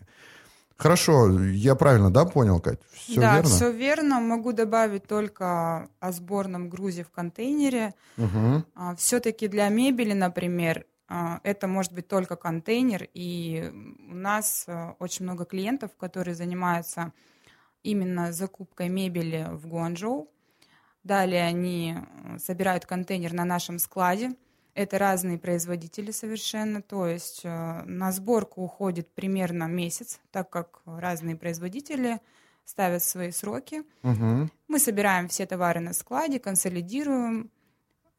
Хорошо, 0.77 1.39
я 1.39 1.75
правильно, 1.75 2.11
да, 2.11 2.25
понял, 2.25 2.59
Кать? 2.59 2.79
Все 2.91 3.21
да, 3.21 3.35
верно? 3.35 3.49
все 3.49 3.71
верно. 3.71 4.19
Могу 4.19 4.51
добавить 4.51 5.07
только 5.07 5.89
о 5.99 6.11
сборном 6.11 6.69
грузе 6.69 7.03
в 7.03 7.11
контейнере. 7.11 7.93
Угу. 8.17 8.95
Все-таки 8.97 9.47
для 9.47 9.69
мебели, 9.69 10.13
например, 10.13 10.85
а, 11.07 11.39
это 11.43 11.67
может 11.67 11.93
быть 11.93 12.07
только 12.07 12.35
контейнер, 12.35 13.07
и 13.13 13.71
у 14.09 14.15
нас 14.15 14.65
э, 14.67 14.93
очень 14.99 15.23
много 15.23 15.45
клиентов, 15.45 15.91
которые 15.97 16.33
занимаются 16.33 17.13
именно 17.83 18.33
закупкой 18.33 18.89
мебели 18.89 19.47
в 19.51 19.67
Гуанчжоу. 19.67 20.31
Далее 21.03 21.43
они 21.43 21.95
э, 21.95 22.39
собирают 22.39 22.87
контейнер 22.87 23.33
на 23.33 23.45
нашем 23.45 23.77
складе. 23.77 24.31
Это 24.75 24.97
разные 24.97 25.37
производители 25.37 26.11
совершенно, 26.11 26.81
то 26.81 27.07
есть 27.07 27.41
э, 27.45 27.83
на 27.85 28.11
сборку 28.11 28.61
уходит 28.61 29.07
примерно 29.15 29.63
месяц, 29.63 30.19
так 30.31 30.49
как 30.49 30.81
разные 30.85 31.37
производители 31.37 32.19
ставят 32.65 33.01
свои 33.01 33.31
сроки. 33.31 33.83
Угу. 34.03 34.49
Мы 34.67 34.79
собираем 34.79 35.29
все 35.29 35.45
товары 35.45 35.79
на 35.79 35.93
складе, 35.93 36.39
консолидируем, 36.39 37.51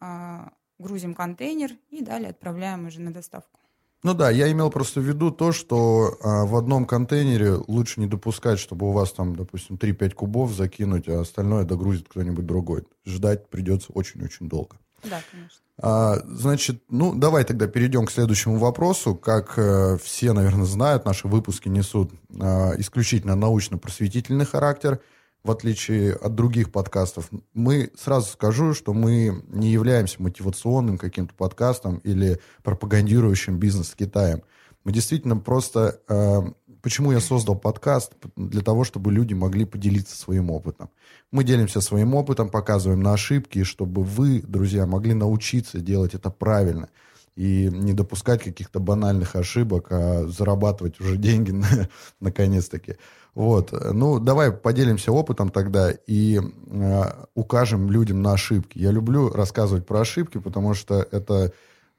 а, 0.00 0.50
грузим 0.78 1.14
контейнер 1.14 1.72
и 1.90 2.02
далее 2.02 2.30
отправляем 2.30 2.86
уже 2.86 3.00
на 3.00 3.12
доставку. 3.12 3.60
Ну 4.02 4.14
да, 4.14 4.30
я 4.30 4.50
имел 4.52 4.70
просто 4.70 5.00
в 5.00 5.04
виду 5.04 5.30
то, 5.30 5.52
что 5.52 6.16
а, 6.22 6.46
в 6.46 6.54
одном 6.56 6.86
контейнере 6.86 7.54
лучше 7.66 8.00
не 8.00 8.06
допускать, 8.06 8.58
чтобы 8.58 8.88
у 8.88 8.92
вас 8.92 9.12
там, 9.12 9.34
допустим, 9.34 9.76
3-5 9.76 10.10
кубов 10.14 10.52
закинуть, 10.52 11.08
а 11.08 11.20
остальное 11.20 11.64
догрузит 11.64 12.08
кто-нибудь 12.08 12.46
другой. 12.46 12.84
Ждать 13.04 13.50
придется 13.50 13.92
очень-очень 13.92 14.48
долго. 14.48 14.76
Да, 15.04 15.20
конечно. 15.30 15.58
А, 15.78 16.16
значит, 16.24 16.82
ну 16.88 17.14
давай 17.14 17.44
тогда 17.44 17.66
перейдем 17.66 18.06
к 18.06 18.10
следующему 18.10 18.58
вопросу. 18.58 19.14
Как 19.14 19.54
э, 19.58 19.98
все, 20.02 20.32
наверное, 20.32 20.64
знают, 20.64 21.04
наши 21.04 21.28
выпуски 21.28 21.68
несут 21.68 22.12
э, 22.30 22.80
исключительно 22.80 23.36
научно-просветительный 23.36 24.46
характер– 24.46 25.00
в 25.46 25.50
отличие 25.50 26.14
от 26.14 26.34
других 26.34 26.72
подкастов, 26.72 27.30
мы 27.54 27.90
сразу 27.96 28.30
скажу, 28.30 28.74
что 28.74 28.92
мы 28.92 29.42
не 29.48 29.70
являемся 29.70 30.20
мотивационным 30.20 30.98
каким-то 30.98 31.34
подкастом 31.34 31.98
или 31.98 32.40
пропагандирующим 32.64 33.58
бизнес 33.58 33.90
с 33.90 33.94
Китаем. 33.94 34.42
Мы 34.84 34.92
действительно 34.92 35.36
просто... 35.36 36.00
Э, 36.08 36.42
почему 36.86 37.10
я 37.10 37.18
создал 37.18 37.56
подкаст? 37.56 38.12
Для 38.36 38.62
того, 38.62 38.84
чтобы 38.84 39.10
люди 39.10 39.34
могли 39.34 39.64
поделиться 39.64 40.16
своим 40.16 40.52
опытом. 40.52 40.88
Мы 41.32 41.42
делимся 41.42 41.80
своим 41.80 42.14
опытом, 42.14 42.48
показываем 42.48 43.00
на 43.00 43.12
ошибки, 43.12 43.64
чтобы 43.64 44.04
вы, 44.04 44.40
друзья, 44.40 44.86
могли 44.86 45.12
научиться 45.12 45.80
делать 45.80 46.14
это 46.14 46.30
правильно 46.30 46.88
и 47.34 47.68
не 47.72 47.92
допускать 47.92 48.44
каких-то 48.44 48.78
банальных 48.78 49.34
ошибок, 49.34 49.88
а 49.90 50.28
зарабатывать 50.28 51.00
уже 51.00 51.16
деньги 51.16 51.52
наконец-таки. 52.20 52.98
Вот. 53.34 53.72
Ну, 53.92 54.20
давай 54.20 54.52
поделимся 54.52 55.10
опытом 55.10 55.48
тогда 55.48 55.90
и 55.90 56.38
э, 56.38 57.04
укажем 57.34 57.90
людям 57.90 58.22
на 58.22 58.34
ошибки. 58.34 58.78
Я 58.78 58.92
люблю 58.92 59.28
рассказывать 59.30 59.86
про 59.88 60.02
ошибки, 60.02 60.38
потому 60.38 60.74
что 60.74 61.04
это 61.10 61.52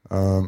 э, 0.08 0.40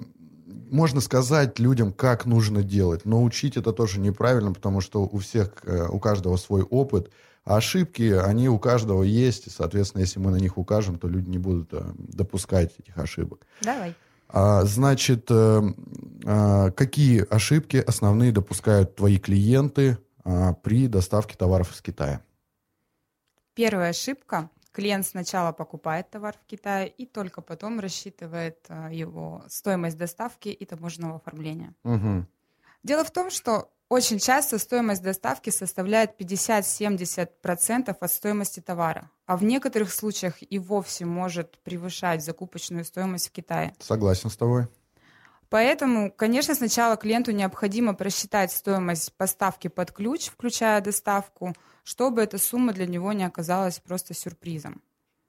можно 0.70 1.00
сказать 1.00 1.58
людям, 1.58 1.92
как 1.92 2.26
нужно 2.26 2.62
делать, 2.62 3.04
но 3.04 3.22
учить 3.22 3.56
это 3.56 3.72
тоже 3.72 4.00
неправильно, 4.00 4.52
потому 4.52 4.80
что 4.80 5.02
у 5.02 5.18
всех, 5.18 5.52
э, 5.64 5.86
у 5.88 5.98
каждого 5.98 6.36
свой 6.36 6.62
опыт, 6.62 7.10
а 7.44 7.56
ошибки, 7.56 8.12
они 8.12 8.48
у 8.48 8.58
каждого 8.58 9.02
есть, 9.02 9.46
и, 9.46 9.50
соответственно, 9.50 10.02
если 10.02 10.20
мы 10.20 10.30
на 10.30 10.36
них 10.36 10.58
укажем, 10.58 10.98
то 10.98 11.08
люди 11.08 11.28
не 11.28 11.38
будут 11.38 11.72
э, 11.72 11.82
допускать 11.96 12.72
этих 12.78 12.98
ошибок. 12.98 13.46
Давай. 13.62 13.94
А, 14.28 14.64
значит, 14.64 15.26
э, 15.30 15.62
э, 16.24 16.70
какие 16.72 17.26
ошибки 17.28 17.78
основные 17.78 18.30
допускают 18.30 18.94
твои 18.96 19.18
клиенты 19.18 19.98
а, 20.24 20.52
при 20.52 20.86
доставке 20.86 21.36
товаров 21.36 21.74
из 21.74 21.80
Китая? 21.80 22.22
Первая 23.54 23.90
ошибка. 23.90 24.48
Клиент 24.72 25.06
сначала 25.06 25.52
покупает 25.52 26.10
товар 26.10 26.36
в 26.40 26.46
Китае 26.46 26.88
и 26.88 27.06
только 27.06 27.40
потом 27.42 27.80
рассчитывает 27.80 28.64
а, 28.68 28.88
его 28.90 29.44
стоимость 29.48 29.96
доставки 29.96 30.48
и 30.48 30.64
таможенного 30.64 31.16
оформления. 31.16 31.74
Угу. 31.84 32.26
Дело 32.84 33.04
в 33.04 33.10
том, 33.10 33.30
что 33.30 33.70
очень 33.88 34.20
часто 34.20 34.58
стоимость 34.58 35.02
доставки 35.02 35.50
составляет 35.50 36.18
50-70% 36.20 37.96
от 38.00 38.12
стоимости 38.12 38.60
товара, 38.60 39.10
а 39.26 39.36
в 39.36 39.42
некоторых 39.42 39.92
случаях 39.92 40.36
и 40.40 40.60
вовсе 40.60 41.04
может 41.04 41.58
превышать 41.64 42.24
закупочную 42.24 42.84
стоимость 42.84 43.28
в 43.28 43.32
Китае. 43.32 43.74
Согласен 43.80 44.30
с 44.30 44.36
тобой. 44.36 44.68
Поэтому, 45.50 46.12
конечно, 46.12 46.54
сначала 46.54 46.96
клиенту 46.96 47.32
необходимо 47.32 47.92
просчитать 47.94 48.52
стоимость 48.52 49.12
поставки 49.14 49.66
под 49.66 49.90
ключ, 49.90 50.28
включая 50.28 50.80
доставку, 50.80 51.54
чтобы 51.82 52.22
эта 52.22 52.38
сумма 52.38 52.72
для 52.72 52.86
него 52.86 53.12
не 53.12 53.24
оказалась 53.24 53.80
просто 53.80 54.14
сюрпризом. 54.14 54.80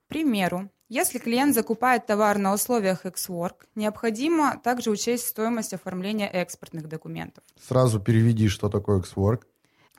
К 0.05 0.09
примеру, 0.09 0.69
если 0.89 1.17
клиент 1.17 1.55
закупает 1.55 2.05
товар 2.05 2.37
на 2.37 2.53
условиях 2.53 3.05
Xwork, 3.05 3.65
необходимо 3.75 4.59
также 4.63 4.91
учесть 4.91 5.25
стоимость 5.25 5.73
оформления 5.73 6.29
экспортных 6.29 6.87
документов. 6.87 7.43
Сразу 7.59 7.99
переведи, 7.99 8.47
что 8.47 8.69
такое 8.69 9.01
Xwork. 9.01 9.41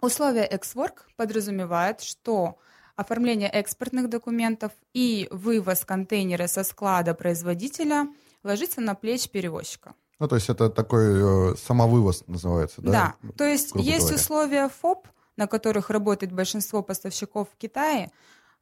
Условия 0.01 0.49
Xwork 0.49 0.99
подразумевают, 1.17 2.01
что 2.01 2.59
оформление 2.95 3.49
экспортных 3.49 4.09
документов 4.09 4.71
и 4.95 5.27
вывоз 5.33 5.85
контейнера 5.85 6.47
со 6.47 6.63
склада 6.63 7.15
производителя 7.15 8.07
ложится 8.45 8.81
на 8.81 8.95
плечи 8.95 9.29
перевозчика. 9.29 9.95
Ну, 10.19 10.29
то 10.29 10.37
есть 10.37 10.49
это 10.49 10.71
такой 10.71 11.53
э, 11.53 11.57
самовывоз 11.57 12.25
называется, 12.27 12.81
да? 12.81 12.91
Да, 13.23 13.33
то 13.37 13.45
есть 13.45 13.73
есть 13.75 14.01
говоря. 14.01 14.17
условия 14.17 14.69
ФОП, 14.69 15.09
на 15.37 15.47
которых 15.47 15.91
работает 15.91 16.33
большинство 16.33 16.83
поставщиков 16.83 17.49
в 17.51 17.57
Китае. 17.57 18.13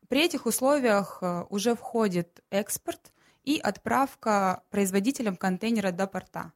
При 0.09 0.25
этих 0.25 0.47
условиях 0.47 1.19
э, 1.21 1.45
уже 1.51 1.75
входит 1.75 2.43
экспорт 2.51 3.13
и 3.45 3.59
отправка 3.59 4.63
производителям 4.71 5.37
контейнера 5.37 5.93
до 5.93 6.07
порта. 6.07 6.53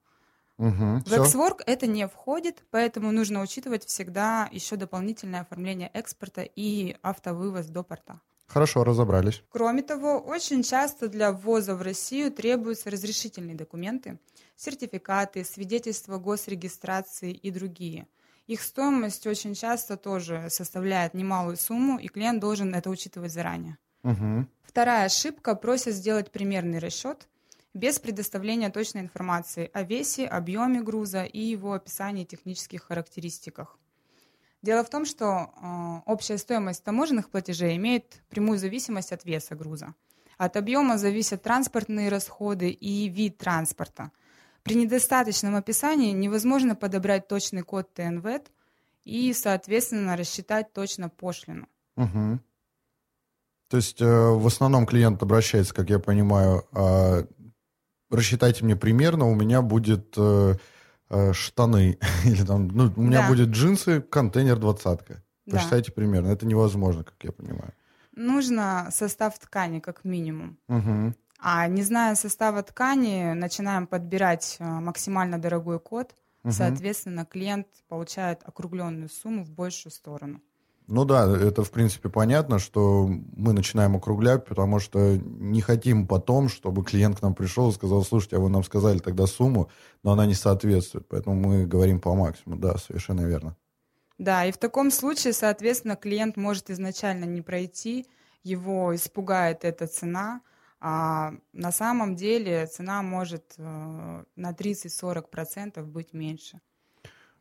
Угу, 0.57 1.03
в 1.05 1.13
Xwork 1.13 1.63
это 1.67 1.87
не 1.89 2.07
входит, 2.07 2.63
поэтому 2.71 3.11
нужно 3.11 3.43
учитывать 3.43 3.85
всегда 3.85 4.49
еще 4.53 4.77
дополнительное 4.77 5.41
оформление 5.41 5.91
экспорта 5.93 6.43
и 6.43 6.97
автовывоз 7.03 7.67
до 7.67 7.83
порта. 7.83 8.21
Хорошо, 8.47 8.85
разобрались. 8.85 9.43
Кроме 9.49 9.83
того, 9.83 10.19
очень 10.19 10.63
часто 10.63 11.09
для 11.09 11.33
ввоза 11.33 11.75
в 11.75 11.83
Россию 11.83 12.31
требуются 12.31 12.91
разрешительные 12.91 13.57
документы, 13.57 14.19
сертификаты, 14.57 15.45
свидетельства 15.45 16.19
госрегистрации 16.19 17.33
и 17.33 17.51
другие. 17.51 18.07
Их 18.47 18.61
стоимость 18.61 19.27
очень 19.27 19.55
часто 19.55 19.97
тоже 19.97 20.49
составляет 20.51 21.15
немалую 21.15 21.57
сумму, 21.57 21.99
и 21.99 22.09
клиент 22.09 22.41
должен 22.41 22.75
это 22.75 22.91
учитывать 22.91 23.33
заранее. 23.33 23.79
Угу. 24.03 24.47
Вторая 24.63 25.07
ошибка– 25.07 25.55
просят 25.57 25.95
сделать 25.95 26.31
примерный 26.31 26.79
расчет. 26.79 27.27
без 27.73 27.99
предоставления 27.99 28.71
точной 28.71 29.01
информации 29.01 29.69
о 29.73 29.83
весе, 29.83 30.27
объеме 30.27 30.81
груза 30.81 31.25
и 31.25 31.41
его 31.41 31.73
описании 31.73 32.25
технических 32.25 32.85
характеристиках. 32.85 33.79
Дело 34.65 34.83
в 34.83 34.89
том, 34.89 35.05
что 35.05 35.27
э, 35.27 36.11
общая 36.11 36.39
стоимость 36.39 36.83
таможенных 36.83 37.29
платежей 37.29 37.77
имеет 37.77 38.23
прямую 38.31 38.59
зависимость 38.59 39.13
от 39.13 39.23
веса 39.27 39.55
груза. 39.55 39.95
От 40.39 40.57
объема 40.57 40.97
зависят 40.97 41.43
транспортные 41.43 42.09
расходы 42.09 42.71
и 42.71 43.11
вид 43.11 43.37
транспорта. 43.37 44.11
При 44.63 44.77
недостаточном 44.77 45.55
описании 45.55 46.13
невозможно 46.13 46.75
подобрать 46.75 47.29
точный 47.29 47.61
код 47.61 47.93
ТНВЭД 47.93 48.51
и, 49.05 49.35
соответственно, 49.35 50.17
рассчитать 50.17 50.73
точно 50.73 51.11
пошлину. 51.11 51.69
Угу. 51.97 52.39
То 53.69 53.77
есть 53.77 54.01
э, 54.01 54.07
в 54.07 54.47
основном 54.47 54.87
клиент 54.87 55.23
обращается, 55.23 55.75
как 55.75 55.91
я 55.91 55.99
понимаю, 55.99 56.65
э, 56.73 57.27
рассчитайте 58.09 58.65
мне 58.65 58.77
примерно, 58.77 59.29
у 59.29 59.35
меня 59.35 59.61
будет 59.61 60.15
э, 60.17 60.55
э, 61.11 61.33
штаны, 61.33 61.99
или 62.25 62.45
там, 62.45 62.69
ну, 62.69 62.93
у 62.97 63.03
меня 63.03 63.23
Да. 63.23 63.29
будет 63.29 63.49
джинсы, 63.51 64.01
контейнер 64.01 64.59
двадцатка. 64.59 65.23
Да. 65.47 65.57
Посчитайте 65.59 65.93
примерно. 65.93 66.29
Это 66.29 66.47
невозможно, 66.47 67.05
как 67.05 67.17
я 67.23 67.33
понимаю. 67.33 67.73
Нужно 68.17 68.89
состав 68.91 69.39
ткани 69.39 69.81
как 69.81 70.05
минимум. 70.05 70.59
Угу. 70.69 71.15
А 71.41 71.67
не 71.69 71.83
зная 71.83 72.15
состава 72.15 72.63
ткани, 72.63 73.33
начинаем 73.35 73.87
подбирать 73.87 74.57
э, 74.59 74.65
максимально 74.65 75.39
дорогой 75.39 75.79
код. 75.81 76.15
Мгм. 76.43 76.53
Соответственно, 76.53 77.25
клиент 77.27 77.67
получает 77.89 78.41
округленную 78.45 79.09
сумму 79.09 79.45
в 79.45 79.51
большую 79.51 79.93
сторону. 79.93 80.41
Ну 80.87 81.07
да, 81.07 81.27
это 81.27 81.65
в 81.65 81.71
принципе 81.71 82.11
понятно, 82.11 82.59
что 82.59 83.07
мы 83.07 83.55
начинаем 83.55 83.97
округлять, 83.97 84.45
потому 84.45 84.81
что 84.81 85.17
не 85.17 85.63
хотим 85.63 86.07
потом, 86.07 86.51
чтобы 86.51 86.85
клиент 86.85 87.19
к 87.19 87.23
нам 87.23 87.35
пришел 87.35 87.71
и 87.71 87.73
сказал, 87.73 88.05
слушайте, 88.05 88.37
а 88.37 88.41
вы 88.41 88.51
нам 88.51 88.63
сказали 88.63 88.99
тогда 88.99 89.27
сумму, 89.27 89.71
но 90.03 90.13
она 90.13 90.27
не 90.27 90.35
соответствует, 90.35 91.09
поэтому 91.09 91.37
мы 91.37 91.67
говорим 91.67 92.01
по 92.01 92.15
максимуму. 92.15 92.61
Да, 92.61 92.77
совершенно 92.77 93.23
верно. 93.23 93.57
Да, 94.19 94.45
и 94.45 94.53
в 94.53 94.59
таком 94.59 94.91
случае, 94.91 95.33
соответственно, 95.33 95.97
клиент 95.97 96.37
может 96.37 96.71
изначально 96.71 97.25
не 97.25 97.41
пройти, 97.41 98.07
его 98.43 98.95
испугает 98.95 99.65
эта 99.65 99.87
цена, 99.87 100.43
а 100.81 101.33
на 101.55 101.73
самом 101.73 102.15
деле 102.15 102.67
цена 102.67 103.03
может 103.03 103.55
э, 103.57 104.25
на 104.37 104.53
30-40% 104.53 105.83
быть 105.83 106.13
меньше. 106.13 106.61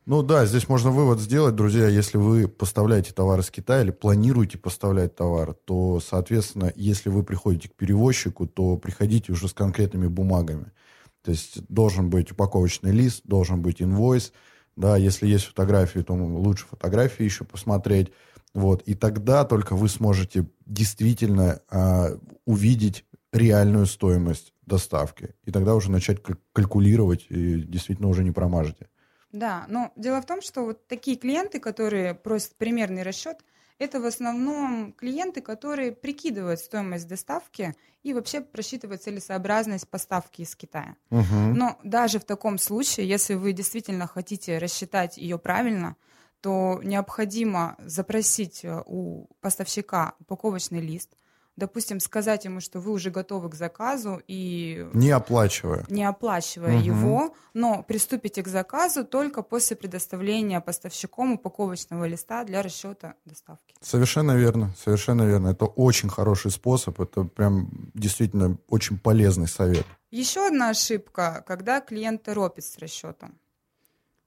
Ну 0.05 0.21
да, 0.21 0.45
здесь 0.45 0.67
можно 0.67 0.91
вывод 0.91 1.21
сделать, 1.21 1.55
друзья, 1.55 1.87
если 1.87 2.17
вы 2.17 2.49
поставляете 2.49 3.13
товар 3.13 3.39
из 3.39 3.49
Китая 3.49 3.83
или 3.83 3.91
планируете 3.91 4.57
поставлять 4.57 5.15
товар, 5.15 5.53
то, 5.53 6.01
соответственно, 6.01 6.73
если 6.75 7.07
вы 7.07 7.23
приходите 7.23 7.69
к 7.69 7.75
перевозчику, 7.75 8.45
то 8.45 8.75
приходите 8.77 9.31
уже 9.31 9.47
с 9.47 9.53
конкретными 9.53 10.07
бумагами. 10.07 10.73
То 11.21 11.31
есть 11.31 11.65
должен 11.69 12.09
быть 12.09 12.33
упаковочный 12.33 12.91
лист, 12.91 13.21
должен 13.23 13.61
быть 13.61 13.81
инвойс, 13.81 14.33
да, 14.75 14.97
если 14.97 15.25
есть 15.25 15.45
фотографии, 15.45 15.99
то 15.99 16.13
лучше 16.13 16.65
фотографии 16.65 17.23
еще 17.23 17.45
посмотреть, 17.45 18.11
вот, 18.53 18.81
и 18.81 18.95
тогда 18.95 19.45
только 19.45 19.73
вы 19.73 19.87
сможете 19.87 20.45
действительно 20.65 21.61
а, 21.69 22.17
увидеть 22.45 23.05
реальную 23.31 23.85
стоимость 23.85 24.53
доставки, 24.65 25.33
и 25.45 25.51
тогда 25.51 25.75
уже 25.75 25.89
начать 25.89 26.21
каль- 26.21 26.37
калькулировать 26.51 27.25
и 27.29 27.61
действительно 27.61 28.09
уже 28.09 28.25
не 28.25 28.31
промажете. 28.31 28.87
Да, 29.33 29.65
но 29.67 29.91
дело 29.95 30.21
в 30.21 30.25
том, 30.25 30.41
что 30.41 30.63
вот 30.63 30.87
такие 30.87 31.17
клиенты, 31.17 31.59
которые 31.59 32.13
просят 32.13 32.55
примерный 32.55 33.01
расчет, 33.01 33.39
это 33.79 33.99
в 33.99 34.05
основном 34.05 34.93
клиенты, 34.93 35.41
которые 35.41 35.91
прикидывают 35.91 36.59
стоимость 36.59 37.07
доставки 37.07 37.75
и 38.03 38.13
вообще 38.13 38.41
просчитывают 38.41 39.01
целесообразность 39.01 39.89
поставки 39.89 40.41
из 40.41 40.55
Китая. 40.55 40.95
Мгм. 41.09 41.55
Но 41.55 41.79
даже 41.83 42.19
в 42.19 42.25
таком 42.25 42.59
случае, 42.59 43.09
если 43.09 43.33
вы 43.33 43.51
действительно 43.53 44.07
хотите 44.07 44.59
рассчитать 44.59 45.17
ее 45.17 45.39
правильно, 45.39 45.95
то 46.39 46.79
необходимо 46.83 47.75
запросить 47.79 48.63
э, 48.63 48.83
у 48.85 49.27
поставщика 49.41 50.13
упаковочный 50.19 50.81
лист, 50.81 51.17
допустим, 51.55 51.99
сказать 51.99 52.45
ему, 52.45 52.59
что 52.61 52.79
вы 52.79 52.91
уже 52.91 53.09
готовы 53.11 53.49
к 53.49 53.55
заказу 53.55 54.21
и 54.27 54.87
Не 54.93 55.11
оплачивая. 55.11 55.85
не 55.89 56.03
оплачивая 56.03 56.75
Мгм. 56.77 56.83
его, 56.83 57.35
но 57.53 57.83
приступите 57.83 58.41
к 58.43 58.47
заказу 58.47 59.03
только 59.05 59.43
после 59.43 59.75
предоставления 59.77 60.61
поставщиком 60.61 61.33
упаковочного 61.33 62.05
листа 62.05 62.43
для 62.43 62.61
расчета 62.61 63.15
доставки. 63.25 63.75
Совершенно 63.81 64.31
верно, 64.35 64.73
совершенно 64.83 65.23
верно. 65.23 65.49
Это 65.49 65.65
очень 65.65 66.09
хороший 66.09 66.51
способ, 66.51 66.99
это 66.99 67.23
прям 67.23 67.69
действительно 67.93 68.57
очень 68.69 68.97
полезный 68.97 69.47
совет. 69.47 69.85
Еще 70.11 70.47
одна 70.47 70.69
ошибка, 70.69 71.43
когда 71.47 71.81
клиент 71.81 72.23
торопит 72.23 72.65
с 72.65 72.77
расчетом. 72.77 73.39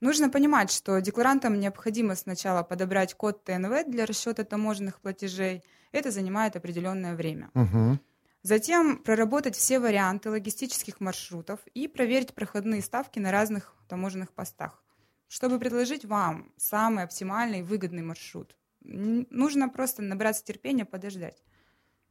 Нужно 0.06 0.30
понимать, 0.30 0.70
что 0.70 1.00
декларантам 1.00 1.58
необходимо 1.58 2.14
сначала 2.14 2.62
подобрать 2.62 3.14
код 3.14 3.42
ТНВ 3.42 3.88
для 3.88 4.06
расчета 4.06 4.44
таможенных 4.44 5.00
платежей. 5.00 5.64
Это 5.90 6.12
занимает 6.12 6.54
определенное 6.54 7.16
время. 7.16 7.50
Мгм. 7.54 7.98
Затем 8.42 8.98
проработать 8.98 9.56
все 9.56 9.80
варианты 9.80 10.30
логистических 10.30 11.00
маршрутов 11.00 11.58
и 11.74 11.88
проверить 11.88 12.34
проходные 12.34 12.82
ставки 12.82 13.18
на 13.18 13.32
разных 13.32 13.74
таможенных 13.88 14.30
постах, 14.30 14.80
чтобы 15.26 15.58
предложить 15.58 16.04
вам 16.04 16.52
самый 16.56 17.02
оптимальный 17.02 17.58
и 17.58 17.62
выгодный 17.62 18.02
маршрут. 18.02 18.54
Нужно 18.82 19.68
просто 19.68 20.02
набраться 20.02 20.44
терпения, 20.44 20.84
подождать. 20.84 21.42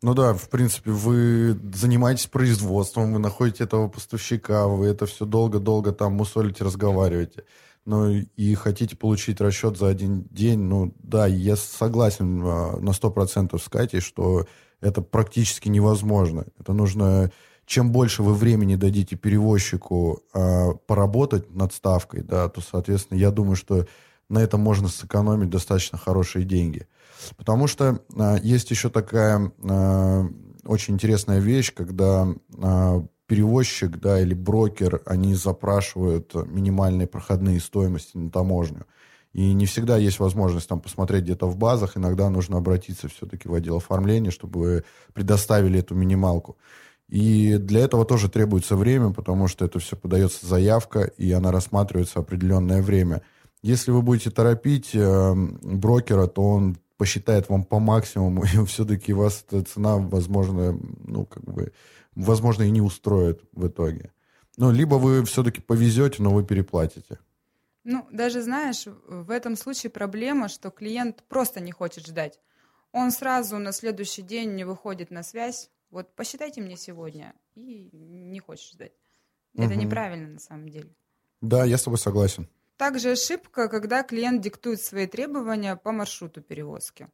Ну 0.01 0.13
да, 0.13 0.33
в 0.33 0.49
принципе, 0.49 0.91
вы 0.91 1.57
занимаетесь 1.73 2.27
производством, 2.27 3.13
вы 3.13 3.19
находите 3.19 3.63
этого 3.63 3.87
поставщика, 3.87 4.67
вы 4.67 4.87
это 4.87 5.05
все 5.05 5.25
долго-долго 5.25 5.93
там 5.93 6.11
мусолите, 6.15 6.65
разговариваете. 6.65 7.45
Ну 7.85 8.09
и 8.09 8.55
хотите 8.55 8.95
получить 8.95 9.39
расчет 9.39 9.77
за 9.77 9.87
один 9.87 10.23
день, 10.31 10.59
ну 10.59 10.93
да, 10.97 11.27
я 11.27 11.55
согласен 11.55 12.41
а, 12.43 12.77
на 12.77 12.89
100% 12.89 13.59
с 13.59 13.69
Катей, 13.69 13.99
что 13.99 14.47
это 14.81 15.01
практически 15.01 15.69
невозможно. 15.69 16.45
Это 16.59 16.73
нужно... 16.73 17.31
Чем 17.67 17.91
больше 17.91 18.21
вы 18.21 18.35
времени 18.35 18.75
дадите 18.75 19.15
перевозчику 19.15 20.23
а, 20.33 20.73
поработать 20.87 21.53
над 21.53 21.73
ставкой, 21.73 22.23
да, 22.23 22.49
то, 22.49 22.61
соответственно, 22.61 23.17
я 23.19 23.31
думаю, 23.31 23.55
что 23.55 23.85
на 24.29 24.39
этом 24.39 24.61
можно 24.61 24.87
сэкономить 24.87 25.49
достаточно 25.49 25.97
хорошие 25.97 26.45
деньги. 26.45 26.87
Потому 27.37 27.67
что 27.67 28.01
а, 28.17 28.37
есть 28.37 28.71
еще 28.71 28.89
такая 28.89 29.51
а, 29.63 30.27
очень 30.65 30.95
интересная 30.95 31.39
вещь, 31.39 31.73
когда 31.73 32.27
а, 32.61 33.05
перевозчик, 33.27 33.97
да, 33.99 34.19
или 34.19 34.33
брокер, 34.33 35.01
они 35.05 35.35
запрашивают 35.35 36.33
минимальные 36.33 37.07
проходные 37.07 37.59
стоимости 37.59 38.17
на 38.17 38.29
таможню. 38.29 38.85
И 39.33 39.53
не 39.53 39.65
всегда 39.65 39.97
есть 39.97 40.19
возможность 40.19 40.69
там 40.69 40.79
посмотреть 40.79 41.23
где-то 41.23 41.47
в 41.47 41.57
базах. 41.57 41.97
Иногда 41.97 42.29
нужно 42.29 42.57
обратиться 42.57 43.09
все-таки 43.09 43.49
в 43.49 43.53
отдел 43.53 43.77
оформления, 43.77 44.31
чтобы 44.31 44.85
предоставили 45.13 45.79
эту 45.79 45.93
минималку. 45.93 46.57
И 47.09 47.57
для 47.57 47.81
этого 47.81 48.05
тоже 48.05 48.29
требуется 48.29 48.75
время, 48.75 49.11
потому 49.11 49.47
что 49.47 49.65
это 49.65 49.79
все 49.79 49.95
подается 49.95 50.45
заявка, 50.45 51.01
и 51.17 51.31
она 51.33 51.51
рассматривается 51.51 52.19
определенное 52.19 52.81
время. 52.81 53.23
Если 53.61 53.91
вы 53.91 54.01
будете 54.01 54.31
торопить 54.31 54.91
э, 54.93 55.33
брокера, 55.35 56.27
то 56.27 56.41
он 56.41 56.77
посчитает 56.97 57.49
вам 57.49 57.63
по 57.63 57.79
максимуму, 57.79 58.43
и 58.53 58.65
все-таки 58.65 59.13
вас 59.13 59.45
эта 59.47 59.63
цена, 59.63 59.97
возможно, 59.97 60.79
ну, 61.07 61.25
как 61.25 61.43
бы, 61.43 61.73
возможно, 62.15 62.63
и 62.63 62.71
не 62.71 62.81
устроит 62.81 63.41
в 63.51 63.67
итоге. 63.67 64.11
Ну, 64.57 64.71
либо 64.71 64.95
вы 64.95 65.23
все-таки 65.25 65.61
повезете, 65.61 66.23
но 66.23 66.33
вы 66.33 66.45
переплатите. 66.45 67.19
Ну, 67.83 68.07
даже 68.11 68.41
знаешь, 68.41 68.85
в 69.07 69.29
этом 69.29 69.55
случае 69.55 69.91
проблема, 69.91 70.47
что 70.47 70.71
клиент 70.71 71.23
просто 71.27 71.59
не 71.59 71.71
хочет 71.71 72.07
ждать. 72.07 72.39
Он 72.91 73.11
сразу 73.11 73.57
на 73.59 73.73
следующий 73.73 74.21
день 74.21 74.55
не 74.55 74.63
выходит 74.63 75.11
на 75.11 75.21
связь. 75.21 75.69
Вот 75.91 76.15
посчитайте 76.15 76.61
мне 76.61 76.77
сегодня. 76.77 77.33
И 77.55 77.89
не 77.93 78.39
хочет 78.39 78.73
ждать. 78.73 78.93
Это 79.53 79.73
Мгм. 79.73 79.79
неправильно 79.79 80.29
на 80.29 80.39
самом 80.39 80.69
деле. 80.69 80.89
Да, 81.41 81.63
я 81.65 81.77
с 81.77 81.83
тобой 81.83 81.99
согласен. 81.99 82.47
Также 82.77 83.11
ошибка, 83.11 83.69
когда 83.69 84.03
клиент 84.03 84.41
диктует 84.41 84.81
свои 84.81 85.07
требования 85.07 85.77
по 85.77 85.91
маршруту 85.91 86.41
перевозки. 86.41 87.07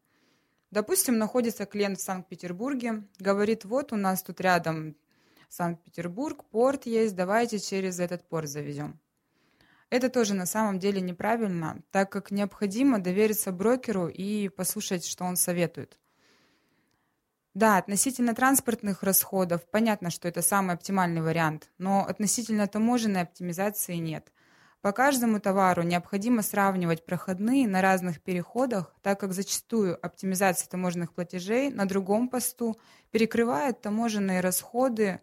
Допустим, 0.72 1.18
находится 1.18 1.66
клиент 1.66 2.00
в 2.00 2.04
Санкт-Петербурге, 2.04 3.04
говорит, 3.20 3.66
вот 3.66 3.94
у 3.94 3.96
нас 3.96 4.24
тут 4.24 4.42
рядом 4.42 4.96
Санкт-Петербург, 5.50 6.46
порт 6.46 6.86
есть, 6.86 7.16
давайте 7.16 7.60
через 7.60 8.00
этот 8.00 8.28
порт 8.28 8.50
завезем. 8.50 9.00
Это 9.90 10.10
тоже 10.10 10.34
на 10.34 10.46
самом 10.46 10.80
деле 10.80 11.02
неправильно, 11.02 11.84
так 11.92 12.10
как 12.10 12.32
необходимо 12.32 13.00
довериться 13.00 13.52
брокеру 13.52 14.08
и 14.08 14.48
послушать, 14.48 15.06
что 15.06 15.26
он 15.26 15.36
советует. 15.36 16.00
Да, 17.54 17.78
относительно 17.78 18.34
транспортных 18.34 19.04
расходов, 19.04 19.70
понятно, 19.70 20.10
что 20.10 20.30
это 20.30 20.42
самый 20.42 20.76
оптимальный 20.76 21.22
вариант, 21.22 21.70
но 21.78 22.06
относительно 22.08 22.66
таможенной 22.68 23.24
оптимизации 23.24 23.96
нет. 23.96 24.32
По 24.82 24.94
каждому 24.94 25.40
товару 25.40 25.84
необходимо 25.84 26.42
сравнивать 26.42 27.06
проходные 27.06 27.68
на 27.68 27.82
разных 27.82 28.20
переходах, 28.20 28.96
так 29.04 29.20
как 29.20 29.32
зачастую 29.32 30.04
оптимизация 30.04 30.68
таможенных 30.68 31.14
платежей 31.14 31.70
на 31.70 31.86
другом 31.86 32.28
посту 32.28 32.80
перекрывает 33.12 33.82
таможенные 33.82 34.40
расходы 34.42 35.22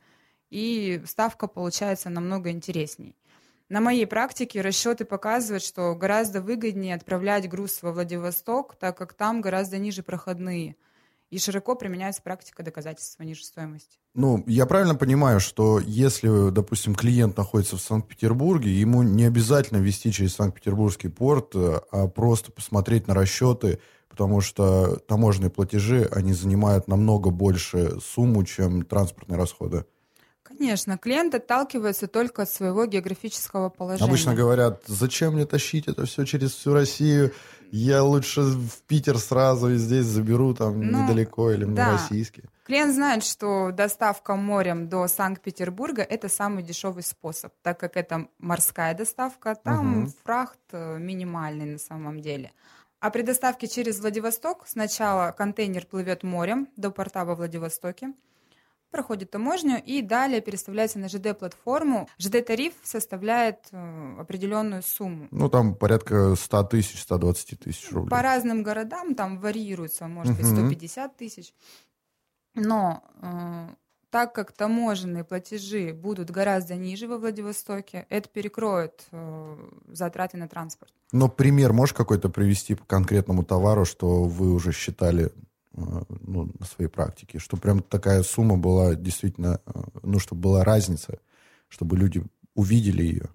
и 0.49 1.03
ставка 1.07 1.49
получается 1.49 2.09
намного 2.09 2.51
интересней. 2.51 3.16
На 3.68 3.81
моей 3.81 4.07
практике 4.07 4.61
расчеты 4.61 5.05
показывают, 5.05 5.64
что 5.64 5.92
гораздо 5.97 6.40
выгоднее 6.40 6.94
отправлять 6.94 7.49
груз 7.49 7.83
во 7.83 7.92
Владивосток, 7.92 8.77
так 8.77 8.97
как 8.97 9.12
там 9.12 9.40
гораздо 9.40 9.79
ниже 9.79 10.05
проходные. 10.05 10.77
И 11.30 11.38
широко 11.38 11.74
применяется 11.74 12.22
практика 12.22 12.62
доказательства 12.62 13.22
ниже 13.22 13.44
стоимости. 13.44 13.98
Ну, 14.14 14.42
я 14.46 14.64
правильно 14.64 14.94
понимаю, 14.94 15.40
что 15.40 15.78
если, 15.78 16.50
допустим, 16.50 16.94
клиент 16.94 17.36
находится 17.36 17.76
в 17.76 17.80
Санкт-Петербурге, 17.80 18.72
ему 18.72 19.02
не 19.02 19.24
обязательно 19.24 19.78
вести 19.78 20.10
через 20.10 20.34
Санкт-Петербургский 20.34 21.08
порт, 21.08 21.52
а 21.54 22.08
просто 22.08 22.50
посмотреть 22.50 23.06
на 23.06 23.14
расчеты, 23.14 23.78
потому 24.08 24.40
что 24.40 24.96
таможенные 25.06 25.50
платежи, 25.50 26.08
они 26.10 26.32
занимают 26.32 26.88
намного 26.88 27.30
больше 27.30 28.00
сумму, 28.00 28.42
чем 28.44 28.82
транспортные 28.82 29.36
расходы. 29.38 29.84
Конечно, 30.59 30.99
клиент 30.99 31.35
отталкивается 31.35 32.09
только 32.09 32.42
от 32.42 32.51
своего 32.51 32.85
географического 32.85 33.68
положения. 33.68 34.09
Обычно 34.09 34.35
говорят, 34.35 34.83
зачем 34.87 35.35
мне 35.35 35.47
тащить 35.47 35.87
это 35.87 36.05
все 36.05 36.25
через 36.25 36.53
всю 36.53 36.75
Россию? 36.75 37.33
Я 37.71 38.03
лучше 38.03 38.40
в 38.40 38.83
Питер 38.88 39.18
сразу 39.18 39.71
и 39.71 39.77
здесь 39.77 40.07
заберу 40.07 40.55
там 40.55 40.81
ну, 40.81 41.03
недалеко 41.03 41.53
или 41.53 41.64
да. 41.64 41.92
российский. 41.92 42.42
Клиент 42.64 42.94
знает, 42.94 43.25
что 43.25 43.71
доставка 43.71 44.35
морем 44.35 44.88
до 44.88 45.07
Санкт-Петербурга 45.07 46.03
это 46.03 46.29
самый 46.29 46.62
дешевый 46.62 47.03
способ, 47.03 47.53
так 47.62 47.79
как 47.79 47.97
это 47.97 48.27
морская 48.38 48.94
доставка, 48.94 49.55
там 49.55 50.05
угу. 50.05 50.12
фрахт 50.25 50.59
э, 50.73 50.99
минимальный 50.99 51.66
на 51.66 51.79
самом 51.79 52.21
деле. 52.21 52.53
А 53.01 53.11
при 53.11 53.23
доставке 53.23 53.68
через 53.68 54.01
Владивосток 54.01 54.64
сначала 54.66 55.31
контейнер 55.31 55.87
плывет 55.87 56.25
морем 56.25 56.68
до 56.77 56.90
порта 56.90 57.25
во 57.25 57.37
Владивостоке, 57.37 58.12
проходит 58.90 59.31
таможню 59.31 59.83
и 59.85 60.03
далее 60.03 60.40
переставляется 60.40 60.98
на 60.98 61.09
ЖД-платформу. 61.09 62.09
ЖД-тариф 62.18 62.74
составляет 62.83 63.68
э, 63.72 64.16
определенную 64.18 64.83
сумму. 64.83 65.29
Ну, 65.31 65.48
там 65.48 65.74
порядка 65.74 66.35
100 66.35 66.62
тысяч, 66.64 67.03
120 67.03 67.61
тысяч 67.61 67.92
рублей. 67.92 68.11
По 68.11 68.22
разным 68.22 68.62
городам 68.62 69.14
там 69.14 69.38
варьируется, 69.38 70.09
может 70.09 70.37
быть, 70.37 70.46
150 70.46 71.16
тысяч. 71.16 71.53
Но 72.55 73.03
э, 73.22 73.68
так 74.11 74.35
как 74.35 74.53
таможенные 74.53 75.24
платежи 75.24 75.92
будут 75.92 76.31
гораздо 76.31 76.74
ниже 76.77 77.07
во 77.07 77.18
Владивостоке, 77.18 78.07
это 78.09 78.29
перекроет 78.29 79.07
э, 79.12 79.57
затраты 79.88 80.37
на 80.38 80.48
транспорт. 80.48 80.92
Но 81.12 81.29
пример 81.29 81.72
можешь 81.72 81.94
какой-то 81.94 82.29
привести 82.29 82.74
по 82.74 82.85
конкретному 82.85 83.44
товару, 83.44 83.85
что 83.85 84.24
вы 84.24 84.53
уже 84.53 84.72
считали 84.72 85.31
ну, 86.20 86.50
на 86.58 86.66
своей 86.66 86.90
практике, 86.90 87.38
что 87.38 87.56
прям 87.56 87.82
такая 87.82 88.22
сумма 88.22 88.56
была 88.56 88.94
действительно, 88.94 89.60
э, 89.66 89.80
ну, 90.02 90.18
чтобы 90.18 90.42
была 90.42 90.64
разница, 90.64 91.18
чтобы 91.68 91.96
люди 91.96 92.22
увидели 92.54 93.02
ее. 93.02 93.30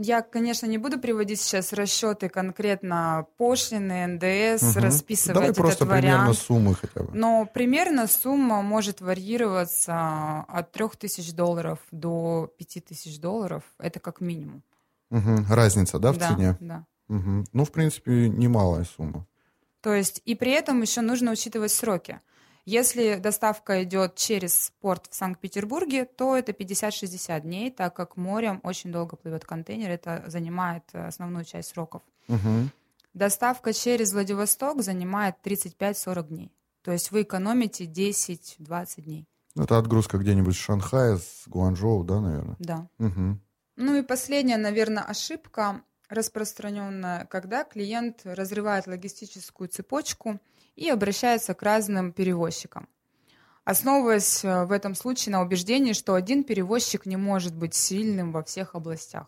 Я, 0.00 0.22
конечно, 0.22 0.66
не 0.66 0.78
буду 0.78 1.00
приводить 1.00 1.40
сейчас 1.40 1.72
расчеты 1.72 2.28
конкретно 2.28 3.26
пошлины, 3.36 4.06
НДС, 4.06 4.62
угу. 4.62 4.80
расписывать 4.80 5.34
Давай 5.34 5.50
этот 5.50 5.56
просто 5.58 5.84
вариант. 5.86 6.04
примерно 6.04 6.34
суммы 6.34 6.74
хотя 6.76 7.02
бы. 7.02 7.10
Но 7.18 7.50
примерно 7.52 8.06
сумма 8.06 8.62
может 8.62 9.00
варьироваться 9.00 10.44
от 10.46 10.70
3000 10.70 11.32
долларов 11.32 11.80
до 11.90 12.48
5000 12.58 13.18
долларов. 13.18 13.64
Это 13.80 13.98
как 13.98 14.20
минимум. 14.20 14.62
Угу. 15.10 15.46
Разница, 15.50 15.98
да, 15.98 16.12
в 16.12 16.18
да, 16.18 16.28
цене? 16.28 16.56
Да. 16.60 16.86
Угу. 17.08 17.46
Ну, 17.52 17.64
в 17.64 17.72
принципе, 17.72 18.28
немалая 18.28 18.84
сумма. 18.84 19.26
То 19.80 19.94
есть 19.94 20.22
и 20.24 20.34
при 20.34 20.52
этом 20.52 20.82
еще 20.82 21.00
нужно 21.00 21.32
учитывать 21.32 21.72
сроки. 21.72 22.20
Если 22.64 23.16
доставка 23.16 23.82
идет 23.82 24.16
через 24.16 24.72
порт 24.80 25.06
в 25.10 25.14
Санкт-Петербурге, 25.14 26.04
то 26.04 26.36
это 26.36 26.52
50-60 26.52 27.40
дней, 27.40 27.70
так 27.70 27.96
как 27.96 28.18
морем 28.18 28.60
очень 28.62 28.92
долго 28.92 29.16
плывет 29.16 29.46
контейнер, 29.46 29.90
это 29.90 30.24
занимает 30.26 30.82
э, 30.92 31.06
основную 31.06 31.46
часть 31.46 31.70
сроков. 31.70 32.02
Угу. 32.28 32.68
Доставка 33.14 33.72
через 33.72 34.12
Владивосток 34.12 34.82
занимает 34.82 35.36
35-40 35.42 36.28
дней. 36.28 36.52
То 36.82 36.92
есть 36.92 37.10
вы 37.10 37.22
экономите 37.22 37.84
10-20 37.84 39.00
дней. 39.00 39.26
Ну, 39.54 39.64
это 39.64 39.78
отгрузка 39.78 40.18
где-нибудь 40.18 40.54
с 40.54 40.58
Шанхая, 40.58 41.16
с 41.16 41.44
Гуанчжоу, 41.46 42.04
да, 42.04 42.20
наверное? 42.20 42.56
Да. 42.58 42.88
Угу. 42.98 43.40
Ну 43.76 43.96
и 43.96 44.02
последняя, 44.02 44.56
наверное, 44.56 45.04
ошибка 45.04 45.82
распространенная, 46.08 47.26
когда 47.26 47.64
клиент 47.64 48.22
разрывает 48.24 48.86
логистическую 48.86 49.68
цепочку 49.68 50.40
и 50.76 50.88
обращается 50.88 51.54
к 51.54 51.62
разным 51.62 52.12
перевозчикам. 52.12 52.88
Основываясь 53.64 54.44
э, 54.44 54.64
в 54.64 54.72
этом 54.72 54.94
случае 54.94 55.32
на 55.34 55.42
убеждении, 55.42 55.92
что 55.92 56.14
один 56.14 56.42
перевозчик 56.42 57.04
не 57.04 57.16
может 57.16 57.54
быть 57.54 57.74
сильным 57.74 58.32
во 58.32 58.42
всех 58.42 58.74
областях. 58.74 59.26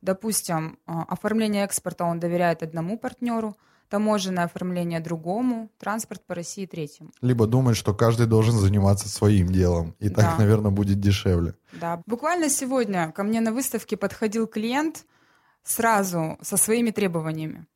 Допустим, 0.00 0.78
э, 0.86 0.92
оформление 1.08 1.64
экспорта 1.64 2.04
он 2.04 2.20
доверяет 2.20 2.62
одному 2.62 2.98
партнеру, 2.98 3.54
таможенное 3.90 4.44
оформление 4.44 5.00
другому, 5.00 5.68
транспорт 5.78 6.24
по 6.24 6.34
России 6.34 6.64
третьему. 6.64 7.10
Либо 7.20 7.46
думает, 7.46 7.76
что 7.76 7.92
каждый 7.92 8.26
должен 8.26 8.54
заниматься 8.54 9.10
своим 9.10 9.48
делом, 9.48 9.94
и 9.98 10.08
так, 10.08 10.24
да. 10.24 10.36
наверное, 10.38 10.70
будет 10.70 11.00
дешевле. 11.00 11.54
Да. 11.72 12.02
Буквально 12.06 12.48
сегодня 12.48 13.12
ко 13.12 13.24
мне 13.24 13.42
на 13.42 13.52
выставке 13.52 13.98
подходил 13.98 14.46
клиент– 14.46 15.04
сразу 15.62 16.38
со 16.42 16.56
своими 16.56 16.90
требованиями. 16.90 17.66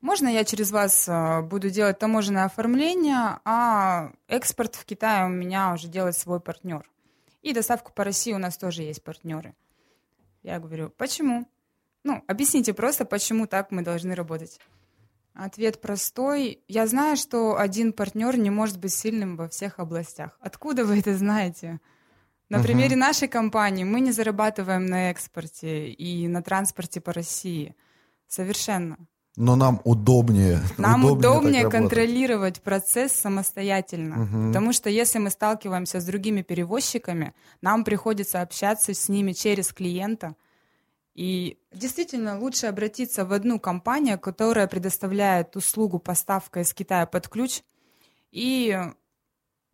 Можно 0.00 0.28
я 0.28 0.44
через 0.44 0.70
вас 0.70 1.08
э, 1.08 1.40
буду 1.40 1.70
делать 1.70 1.98
таможенное 1.98 2.44
оформление, 2.44 3.40
а 3.44 4.12
экспорт 4.28 4.74
в 4.74 4.84
Китай 4.84 5.24
у 5.24 5.30
меня 5.30 5.72
уже 5.72 5.88
делает 5.88 6.16
свой 6.16 6.40
партнер. 6.40 6.86
И 7.40 7.54
доставку 7.54 7.90
по 7.92 8.04
России 8.04 8.32
у 8.32 8.38
нас 8.38 8.58
тоже 8.58 8.82
есть 8.82 9.02
партнеры. 9.02 9.54
Я 10.42 10.58
говорю, 10.58 10.90
почему? 10.90 11.48
Ну, 12.02 12.22
объясните 12.26 12.74
просто, 12.74 13.06
почему 13.06 13.46
так 13.46 13.70
мы 13.70 13.82
должны 13.82 14.14
работать. 14.14 14.60
Ответ 15.32 15.80
простой. 15.80 16.62
Я 16.68 16.86
знаю, 16.86 17.16
что 17.16 17.58
один 17.58 17.92
партнер 17.92 18.36
не 18.36 18.50
может 18.50 18.78
быть 18.78 18.92
сильным 18.92 19.36
во 19.36 19.48
всех 19.48 19.78
областях. 19.78 20.36
Откуда 20.40 20.84
вы 20.84 20.98
это 21.00 21.16
знаете? 21.16 21.80
На 22.48 22.62
примере 22.62 22.96
нашей 22.96 23.28
компании 23.28 23.84
мы 23.84 24.00
не 24.00 24.12
зарабатываем 24.12 24.86
на 24.86 25.10
экспорте 25.10 25.88
и 25.88 26.28
на 26.28 26.42
транспорте 26.42 27.00
по 27.00 27.12
России. 27.12 27.74
Совершенно. 28.28 28.98
Но 29.36 29.56
нам 29.56 29.80
удобнее. 29.84 30.60
Нам 30.78 31.04
удобнее, 31.04 31.30
удобнее 31.30 31.68
контролировать 31.68 32.62
процесс 32.62 33.12
самостоятельно. 33.12 34.22
Угу. 34.22 34.48
Потому 34.48 34.72
что 34.72 34.88
если 34.90 35.18
мы 35.18 35.30
сталкиваемся 35.30 36.00
с 36.00 36.04
другими 36.04 36.42
перевозчиками, 36.42 37.34
нам 37.60 37.82
приходится 37.82 38.42
общаться 38.42 38.94
с 38.94 39.08
ними 39.08 39.32
через 39.32 39.72
клиента. 39.72 40.36
И 41.14 41.58
действительно 41.72 42.38
лучше 42.38 42.66
обратиться 42.66 43.24
в 43.24 43.32
одну 43.32 43.58
компанию, 43.58 44.20
которая 44.20 44.68
предоставляет 44.68 45.56
услугу 45.56 45.98
поставка 45.98 46.60
из 46.60 46.72
Китая 46.72 47.06
под 47.06 47.28
ключ, 47.28 47.62
и 48.30 48.76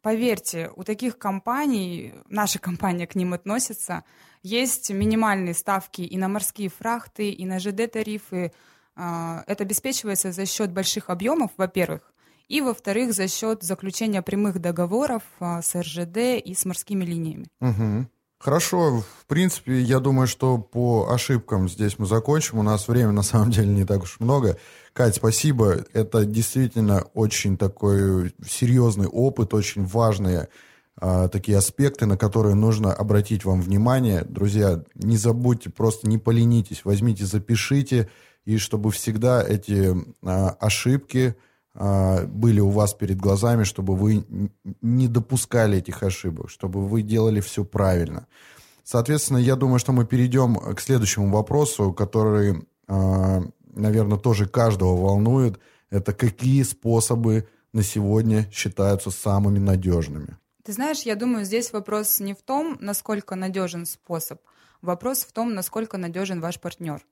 Поверьте, 0.03 0.71
у 0.77 0.83
таких 0.83 1.19
компаний, 1.19 2.15
наша 2.29 2.59
компания 2.59 3.07
к 3.07 3.15
ним 3.15 3.35
относится, 3.35 4.05
есть 4.43 4.91
минимальные 4.91 5.55
ставки 5.55 6.01
и 6.01 6.17
на 6.17 6.29
морские 6.29 6.71
фрахты, 6.71 7.31
и 7.31 7.45
на 7.45 7.59
ЖД-тарифы. 7.59 8.53
А, 8.97 9.45
это 9.47 9.65
обеспечивается 9.65 10.33
за 10.33 10.47
счет 10.47 10.73
больших 10.73 11.11
объемов, 11.11 11.51
во-первых, 11.59 12.13
и, 12.49 12.63
во-вторых, 12.63 13.13
за 13.13 13.29
счет 13.29 13.63
заключения 13.63 14.23
прямых 14.23 14.59
договоров 14.59 15.23
а, 15.39 15.61
с 15.61 15.79
РЖД 15.79 16.43
и 16.43 16.55
с 16.55 16.65
морскими 16.65 17.05
линиями. 17.05 17.49
Угу. 17.61 18.09
Хорошо, 18.41 19.05
в 19.21 19.27
принципе, 19.27 19.83
я 19.83 20.01
думаю, 20.01 20.27
что 20.27 20.57
по 20.57 21.11
ошибкам 21.13 21.69
здесь 21.69 21.99
мы 21.99 22.07
закончим. 22.07 22.59
У 22.59 22.63
нас 22.63 22.89
времени 22.89 23.13
на 23.13 23.23
самом 23.23 23.51
деле 23.51 23.69
не 23.69 23.85
так 23.85 24.03
уж 24.03 24.19
много. 24.19 24.57
Кать, 24.95 25.17
спасибо. 25.17 25.85
Это 25.93 26.25
действительно 26.25 27.03
очень 27.13 27.59
такой 27.59 28.33
серьезный 28.43 29.09
опыт, 29.09 29.53
очень 29.53 29.85
важные 29.85 30.49
а, 30.97 31.29
такие 31.29 31.59
аспекты, 31.59 32.07
на 32.07 32.17
которые 32.17 32.55
нужно 32.55 32.95
обратить 32.95 33.45
вам 33.45 33.61
внимание. 33.61 34.25
Друзья, 34.25 34.83
не 34.95 35.19
забудьте, 35.19 35.69
просто 35.69 36.09
не 36.09 36.17
поленитесь, 36.17 36.87
возьмите, 36.87 37.27
запишите, 37.27 38.09
и 38.47 38.57
чтобы 38.57 38.91
всегда 38.91 39.43
эти 39.47 39.95
а, 40.23 40.57
ошибки 40.59 41.37
были 41.75 42.61
у 42.61 42.71
вас 42.71 42.95
перед 42.95 43.19
глазами, 43.19 43.65
чтобы 43.65 43.95
вы 43.95 44.25
не 44.83 45.09
допускали 45.09 45.79
этих 45.79 46.03
ошибок, 46.03 46.51
чтобы 46.51 46.87
вы 46.87 47.03
делали 47.03 47.41
все 47.41 47.65
правильно. 47.65 48.27
Соответственно, 48.83 49.39
я 49.39 49.55
думаю, 49.55 49.79
что 49.79 49.93
мы 49.93 50.05
перейдем 50.05 50.57
к 50.57 50.81
следующему 50.81 51.31
вопросу, 51.31 51.93
который, 51.93 52.67
а, 52.89 53.41
наверное, 53.73 54.19
тоже 54.19 54.49
каждого 54.49 54.97
волнует. 54.97 55.61
Это 55.91 56.13
какие 56.13 56.65
способы 56.65 57.49
на 57.73 57.85
сегодня 57.85 58.51
считаются 58.51 59.13
самыми 59.13 59.61
надежными? 59.61 60.37
Ты 60.65 60.73
знаешь, 60.73 61.03
я 61.03 61.15
думаю, 61.15 61.45
здесь 61.45 61.73
вопрос 61.73 62.19
не 62.19 62.35
в 62.35 62.43
том, 62.43 62.79
насколько 62.81 63.37
надежен 63.37 63.87
способ. 63.87 64.41
Вопрос 64.83 65.21
в 65.21 65.33
том, 65.33 65.55
насколько 65.55 65.97
надежен 65.97 66.41
ваш 66.41 66.59
партнер. 66.59 67.07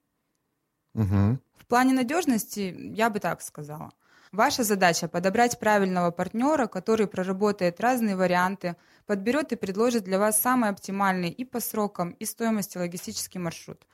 Угу. 0.94 1.38
В 1.58 1.66
плане 1.68 1.92
надежности 1.92 2.74
я 2.92 3.08
бы 3.08 3.20
так 3.20 3.40
сказала– 3.40 3.92
Ваша 4.32 4.62
задача 4.62 5.08
подобрать 5.08 5.58
правильного 5.58 6.10
партнера, 6.10 6.66
который 6.66 7.06
проработает 7.06 7.80
разные 7.80 8.16
варианты, 8.16 8.76
подберет 9.06 9.52
и 9.52 9.56
предложит 9.56 10.04
для 10.04 10.18
вас 10.18 10.40
самый 10.40 10.70
оптимальный 10.70 11.30
и 11.30 11.44
по 11.44 11.60
срокам, 11.60 12.10
и 12.10 12.24
стоимости 12.24 12.76
логистический 12.76 13.40
маршрут. 13.40 13.86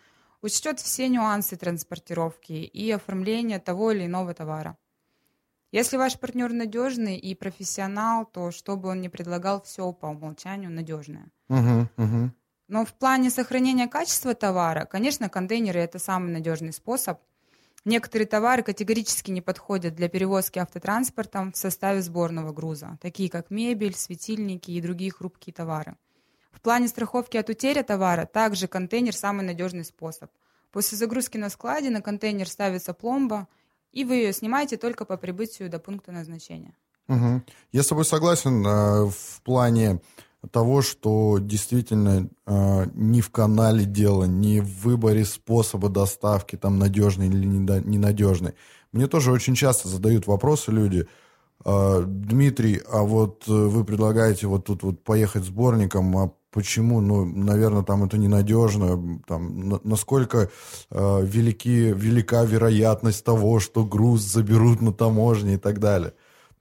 Учтет 0.43 0.81
все 0.81 1.09
нюансы 1.09 1.57
транспортировки 1.57 2.53
и 2.53 2.91
оформления 2.91 3.59
того 3.61 3.93
или 3.93 4.07
иного 4.07 4.35
товара. 4.35 4.77
Если 5.73 5.97
ваш 5.97 6.19
партнер 6.19 6.53
надежный 6.53 7.17
и 7.17 7.35
профессионал, 7.35 8.27
то 8.27 8.51
что 8.51 8.77
бы 8.77 8.91
он 8.91 9.01
ни 9.01 9.09
предлагал, 9.09 9.63
все 9.63 9.93
по 9.93 10.07
умолчанию 10.07 10.71
надежное. 10.71 11.27
Угу, 11.49 11.89
угу. 11.97 12.31
Но 12.69 12.85
в 12.85 12.95
плане 12.95 13.31
сохранения 13.31 13.89
качества 13.89 14.35
товара, 14.35 14.85
конечно, 14.85 15.29
контейнеры 15.29 15.81
это 15.81 15.99
самый 15.99 16.33
надежный 16.33 16.73
способ. 16.73 17.21
Некоторые 17.85 18.27
товары 18.27 18.63
категорически 18.63 19.31
не 19.31 19.43
подходят 19.43 19.95
для 19.95 20.09
перевозки 20.09 20.59
автотранспортом 20.59 21.53
в 21.53 21.57
составе 21.57 22.01
сборного 22.01 22.53
груза, 22.53 22.99
такие 23.03 23.29
как 23.29 23.51
мебель, 23.51 23.95
светильники 23.95 24.71
и 24.71 24.81
другие 24.81 25.11
хрупкие 25.11 25.53
товары. 25.53 25.97
В 26.51 26.61
плане 26.61 26.89
страховки 26.89 27.37
от 27.37 27.51
утери 27.51 27.83
товара 27.83 28.25
также 28.25 28.69
контейнер 28.69 29.15
самый 29.15 29.45
надежный 29.45 29.85
способ. 29.85 30.31
После 30.73 30.97
загрузки 30.97 31.37
на 31.37 31.51
складе 31.51 31.91
на 31.91 32.01
контейнер 32.01 32.49
ставится 32.49 32.95
пломба, 32.95 33.49
и 33.93 34.05
вы 34.05 34.17
ее 34.17 34.33
снимаете 34.33 34.79
только 34.79 35.05
по 35.05 35.19
прибытию 35.19 35.69
до 35.69 35.79
пункта 35.79 36.11
назначения. 36.11 36.75
Угу. 37.09 37.43
Я 37.73 37.83
с 37.83 37.87
тобой 37.87 38.07
согласен 38.07 38.67
э, 38.67 39.11
в 39.11 39.43
плане 39.43 40.01
того, 40.51 40.83
что 40.83 41.39
действительно 41.39 42.29
э, 42.47 42.87
ни 42.95 43.21
в 43.21 43.31
канале 43.31 43.85
дело, 43.85 44.25
ни 44.25 44.61
в 44.61 44.83
выборе 44.83 45.25
способа 45.25 45.89
доставки, 45.89 46.57
там 46.57 46.79
надежный 46.79 47.29
или 47.29 47.47
ненадежный. 47.47 48.55
Мне 48.93 49.07
тоже 49.07 49.33
очень 49.33 49.55
часто 49.55 49.89
задают 49.89 50.27
вопросы 50.27 50.71
люди. 50.71 51.07
Э, 51.65 52.05
Дмитрий, 52.07 52.81
а 52.91 53.03
вот 53.03 53.45
э, 53.49 53.53
вы 53.53 53.85
предлагаете 53.85 54.47
вот 54.47 54.67
тут 54.67 54.83
вот 54.83 55.03
поехать 55.03 55.45
сборником, 55.45 56.17
а 56.17 56.33
почему? 56.51 57.01
Ну, 57.01 57.25
наверное, 57.25 57.83
там 57.83 58.05
это 58.05 58.19
ненадежно. 58.19 59.21
Там, 59.27 59.69
на, 59.69 59.81
насколько 59.83 60.51
э, 60.91 61.21
велики, 61.25 61.93
велика 61.95 62.45
вероятность 62.45 63.25
того, 63.25 63.61
что 63.61 63.85
груз 63.85 64.21
заберут 64.21 64.81
на 64.81 64.93
таможне 64.93 65.55
и 65.55 65.59
так 65.59 65.81
далее. 65.81 66.15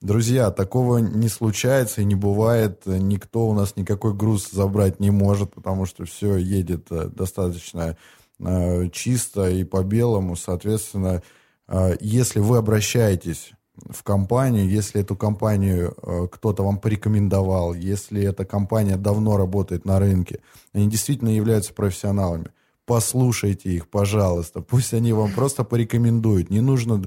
Друзья, 0.03 0.51
такого 0.51 0.97
не 0.97 1.29
случается 1.29 2.01
и 2.01 2.05
не 2.05 2.15
бывает. 2.15 2.81
Никто 2.85 3.47
у 3.47 3.53
нас 3.53 3.77
никакой 3.77 4.13
груз 4.13 4.51
забрать 4.51 4.99
не 4.99 5.11
может, 5.11 5.53
потому 5.53 5.85
что 5.85 6.03
все 6.03 6.35
едет 6.35 6.87
э, 6.91 7.07
достаточно 7.07 7.95
э, 8.37 8.89
чисто 8.89 9.49
и 9.49 9.63
по 9.63 9.81
белому. 9.81 10.35
Соответственно, 10.35 11.23
э, 11.69 11.95
если 12.01 12.41
вы 12.41 12.57
обращаетесь 12.57 13.53
в 13.77 14.03
компанию, 14.03 14.67
если 14.67 14.99
эту 14.99 15.15
компанию 15.15 15.95
э, 16.01 16.27
кто-то 16.29 16.63
вам 16.63 16.79
порекомендовал, 16.79 17.73
если 17.73 18.25
эта 18.25 18.43
компания 18.43 18.97
давно 18.97 19.37
работает 19.37 19.85
на 19.85 19.99
рынке, 19.99 20.41
они 20.73 20.89
действительно 20.89 21.29
являются 21.29 21.73
профессионалами, 21.73 22.47
послушайте 22.85 23.69
их, 23.69 23.87
пожалуйста. 23.87 24.59
Пусть 24.59 24.93
они 24.93 25.13
вам 25.13 25.31
просто 25.31 25.63
порекомендуют. 25.63 26.49
Не 26.49 26.59
нужно 26.59 27.03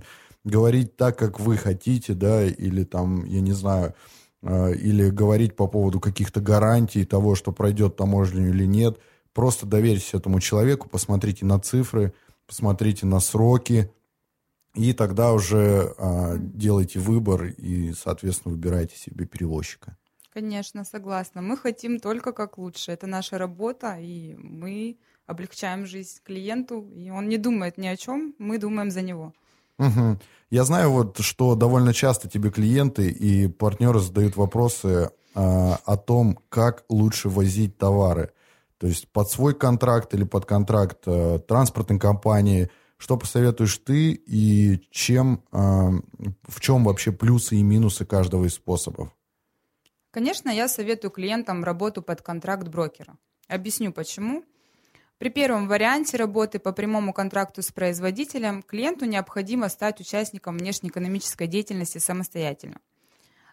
говорить 0.47 0.97
так, 0.97 1.19
как 1.19 1.41
вы 1.41 1.57
хотите, 1.57 2.15
да, 2.15 2.45
или 2.45 2.85
там, 2.85 3.25
я 3.25 3.41
не 3.41 3.53
знаю, 3.53 3.95
э, 4.43 4.75
или 4.75 5.11
говорить 5.11 5.57
по 5.57 5.67
поводу 5.67 6.01
каких-то 6.01 6.41
гарантий 6.41 7.05
того, 7.05 7.35
что 7.35 7.53
пройдет 7.53 7.97
таможню 7.97 8.49
или 8.49 8.65
нет. 8.65 8.99
Просто 9.35 9.67
доверьтесь 9.67 10.15
этому 10.15 10.41
человеку, 10.41 10.89
посмотрите 10.89 11.45
на 11.45 11.59
цифры, 11.59 12.15
посмотрите 12.47 13.07
на 13.07 13.21
сроки, 13.21 13.91
и 14.75 14.93
тогда 14.93 15.33
уже 15.33 15.95
а, 15.99 16.37
делайте 16.37 17.01
выбор 17.01 17.47
и, 17.47 17.93
соответственно, 17.93 18.55
выбирайте 18.55 18.97
себе 18.97 19.25
перевозчика. 19.25 19.97
Конечно, 20.33 20.85
согласна. 20.85 21.41
Мы 21.41 21.57
хотим 21.57 21.99
только 21.99 22.33
как 22.33 22.59
лучше. 22.59 22.93
Это 22.93 23.07
наша 23.07 23.39
работа, 23.39 23.97
и 23.99 24.35
мы 24.37 24.99
облегчаем 25.27 25.87
жизнь 25.87 26.21
клиенту, 26.23 26.87
и 26.95 27.09
он 27.11 27.29
не 27.29 27.39
думает 27.39 27.79
ни 27.79 27.87
о 27.87 27.97
чем, 27.97 28.35
мы 28.39 28.59
думаем 28.59 28.91
за 28.91 29.01
него. 29.03 29.33
Угу. 29.79 30.19
Я 30.51 30.65
знаю, 30.65 30.91
вот, 30.91 31.19
что 31.19 31.55
довольно 31.55 31.93
часто 31.93 32.29
тебе 32.29 32.51
клиенты 32.51 33.11
и 33.11 33.49
партнеры 33.49 33.99
задают 34.01 34.37
вопросы 34.37 34.89
э, 34.89 35.09
о 35.35 35.97
том, 35.97 36.39
как 36.49 36.85
лучше 36.89 37.29
возить 37.29 37.77
товары. 37.79 38.31
То 38.79 38.87
есть 38.87 39.09
под 39.09 39.31
свой 39.31 39.55
контракт 39.55 40.15
или 40.15 40.25
под 40.25 40.47
контракт 40.47 41.03
э, 41.07 41.41
транспортной 41.47 41.99
компании. 41.99 42.71
Что 42.99 43.19
посоветуешь 43.19 43.77
ты 43.79 44.13
и 44.13 44.81
чем, 44.91 45.43
э, 45.53 45.57
в 45.57 46.61
чем 46.61 46.85
вообще 46.85 47.13
плюсы 47.13 47.57
и 47.57 47.63
минусы 47.63 48.07
каждого 48.07 48.45
из 48.45 48.55
способов? 48.55 49.11
Конечно, 50.11 50.49
я 50.49 50.69
советую 50.69 51.11
клиентам 51.11 51.63
работу 51.63 52.01
под 52.01 52.23
контракт 52.23 52.69
брокера. 52.69 53.19
Объясню 53.49 53.93
почему. 53.93 54.45
При 55.19 55.31
первом 55.31 55.67
варианте 55.67 56.19
работы 56.19 56.59
по 56.59 56.73
прямому 56.73 57.15
контракту 57.15 57.63
с 57.63 57.73
производителем 57.73 58.63
клиенту 58.63 59.07
необходимо 59.07 59.71
стать 59.71 59.99
участником 59.99 60.59
внешнеэкономической 60.59 61.47
деятельности 61.47 61.97
самостоятельно. 61.97 62.81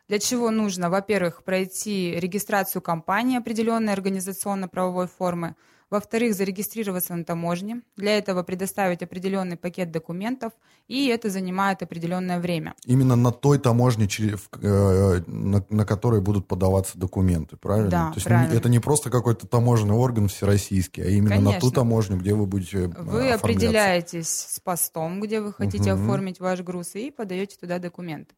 Для 0.10 0.20
чего 0.20 0.52
нужно, 0.52 0.90
во-первых, 0.90 1.46
пройти 1.46 2.16
регистрацию 2.20 2.82
компании 2.82 3.38
определенной 3.38 3.94
организационно-правовой 3.94 5.08
формы, 5.08 5.56
во-вторых, 5.94 6.34
зарегистрироваться 6.34 7.16
на 7.16 7.24
таможне. 7.24 7.82
Для 7.98 8.18
этого 8.18 8.42
предоставить 8.42 9.04
определенный 9.04 9.58
пакет 9.58 9.92
документов, 9.92 10.52
и 10.88 11.06
это 11.08 11.30
занимает 11.30 11.84
определенное 11.84 12.40
время. 12.40 12.74
Именно 12.88 13.16
на 13.16 13.32
той 13.32 13.60
таможне, 13.60 14.08
э, 14.08 15.22
на, 15.28 15.86
которой 15.86 16.20
будут 16.20 16.48
подаваться 16.48 16.98
документы, 16.98 17.58
правильно? 17.58 17.92
Да, 17.92 18.08
То 18.08 18.16
есть 18.16 18.26
правильно. 18.26 18.58
это 18.58 18.70
не 18.70 18.80
просто 18.80 19.12
какой-то 19.12 19.46
таможенный 19.46 19.94
орган 19.94 20.28
всероссийский, 20.30 21.04
а 21.04 21.10
именно 21.10 21.36
Конечно. 21.36 21.52
на 21.52 21.60
ту 21.60 21.70
таможню, 21.70 22.18
где 22.18 22.34
вы 22.34 22.48
будете 22.48 22.86
э, 22.86 22.88
Вы 22.98 23.32
определяетесь 23.32 24.30
с 24.30 24.60
постом, 24.60 25.22
где 25.22 25.42
вы 25.42 25.54
хотите 25.54 25.94
угу. 25.94 26.02
оформить 26.02 26.40
ваш 26.40 26.62
груз, 26.62 26.96
и 26.96 27.12
подаете 27.12 27.56
туда 27.56 27.78
документы. 27.78 28.34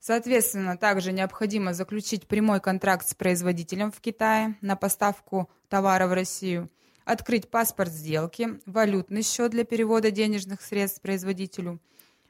Соответственно, 0.00 0.76
также 0.76 1.12
необходимо 1.12 1.74
заключить 1.74 2.28
прямой 2.28 2.60
контракт 2.60 3.08
с 3.08 3.14
производителем 3.14 3.90
в 3.90 4.00
Китае 4.00 4.56
на 4.60 4.76
поставку 4.76 5.50
товара 5.68 6.06
в 6.06 6.12
Россию, 6.12 6.70
открыть 7.04 7.50
паспорт 7.50 7.90
сделки, 7.90 8.60
валютный 8.66 9.22
счет 9.22 9.50
для 9.50 9.64
перевода 9.64 10.10
денежных 10.10 10.60
средств 10.62 11.00
производителю. 11.00 11.80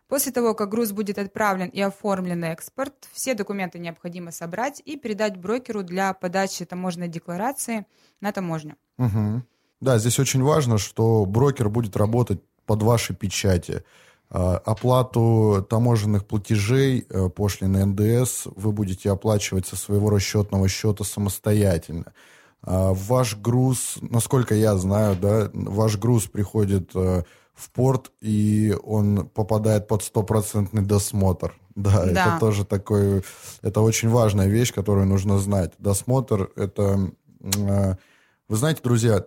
После 0.08 0.30
того, 0.30 0.54
как 0.54 0.68
груз 0.68 0.92
будет 0.92 1.18
отправлен 1.18 1.68
и 1.68 1.80
оформлен 1.80 2.44
экспорт, 2.44 2.94
все 3.12 3.34
документы 3.34 3.80
необходимо 3.80 4.30
собрать 4.30 4.80
и 4.84 4.96
передать 4.96 5.36
брокеру 5.36 5.82
для 5.82 6.14
подачи 6.14 6.64
таможенной 6.64 7.08
декларации 7.08 7.86
на 8.20 8.30
таможню. 8.30 8.76
Угу. 8.98 9.42
Да, 9.80 9.98
здесь 9.98 10.18
очень 10.20 10.42
важно, 10.42 10.78
что 10.78 11.26
брокер 11.26 11.68
будет 11.68 11.96
работать 11.96 12.40
под 12.66 12.82
ваши 12.82 13.14
печати. 13.14 13.84
А, 14.28 14.56
оплату 14.58 15.64
таможенных 15.68 16.26
платежей, 16.26 17.06
э, 17.08 17.28
пошлины 17.28 17.84
НДС 17.86 18.46
вы 18.56 18.72
будете 18.72 19.10
оплачивать 19.10 19.66
со 19.66 19.76
своего 19.76 20.10
расчетного 20.10 20.68
счета 20.68 21.04
самостоятельно. 21.04 22.12
А, 22.62 22.92
ваш 22.92 23.36
груз, 23.36 23.98
насколько 24.00 24.54
я 24.54 24.76
знаю, 24.76 25.16
да, 25.16 25.48
ваш 25.52 25.96
груз 25.96 26.26
приходит 26.26 26.90
э, 26.96 27.22
в 27.54 27.70
порт, 27.70 28.10
и 28.20 28.76
он 28.82 29.28
попадает 29.28 29.86
под 29.86 30.02
стопроцентный 30.02 30.82
досмотр. 30.82 31.56
Да, 31.76 32.04
да, 32.04 32.10
это 32.10 32.40
тоже 32.40 32.64
такой, 32.64 33.22
это 33.62 33.80
очень 33.80 34.08
важная 34.08 34.48
вещь, 34.48 34.72
которую 34.72 35.06
нужно 35.06 35.38
знать. 35.38 35.72
Досмотр 35.78 36.50
это, 36.56 37.12
э, 37.40 37.94
вы 38.48 38.56
знаете, 38.56 38.80
друзья, 38.82 39.24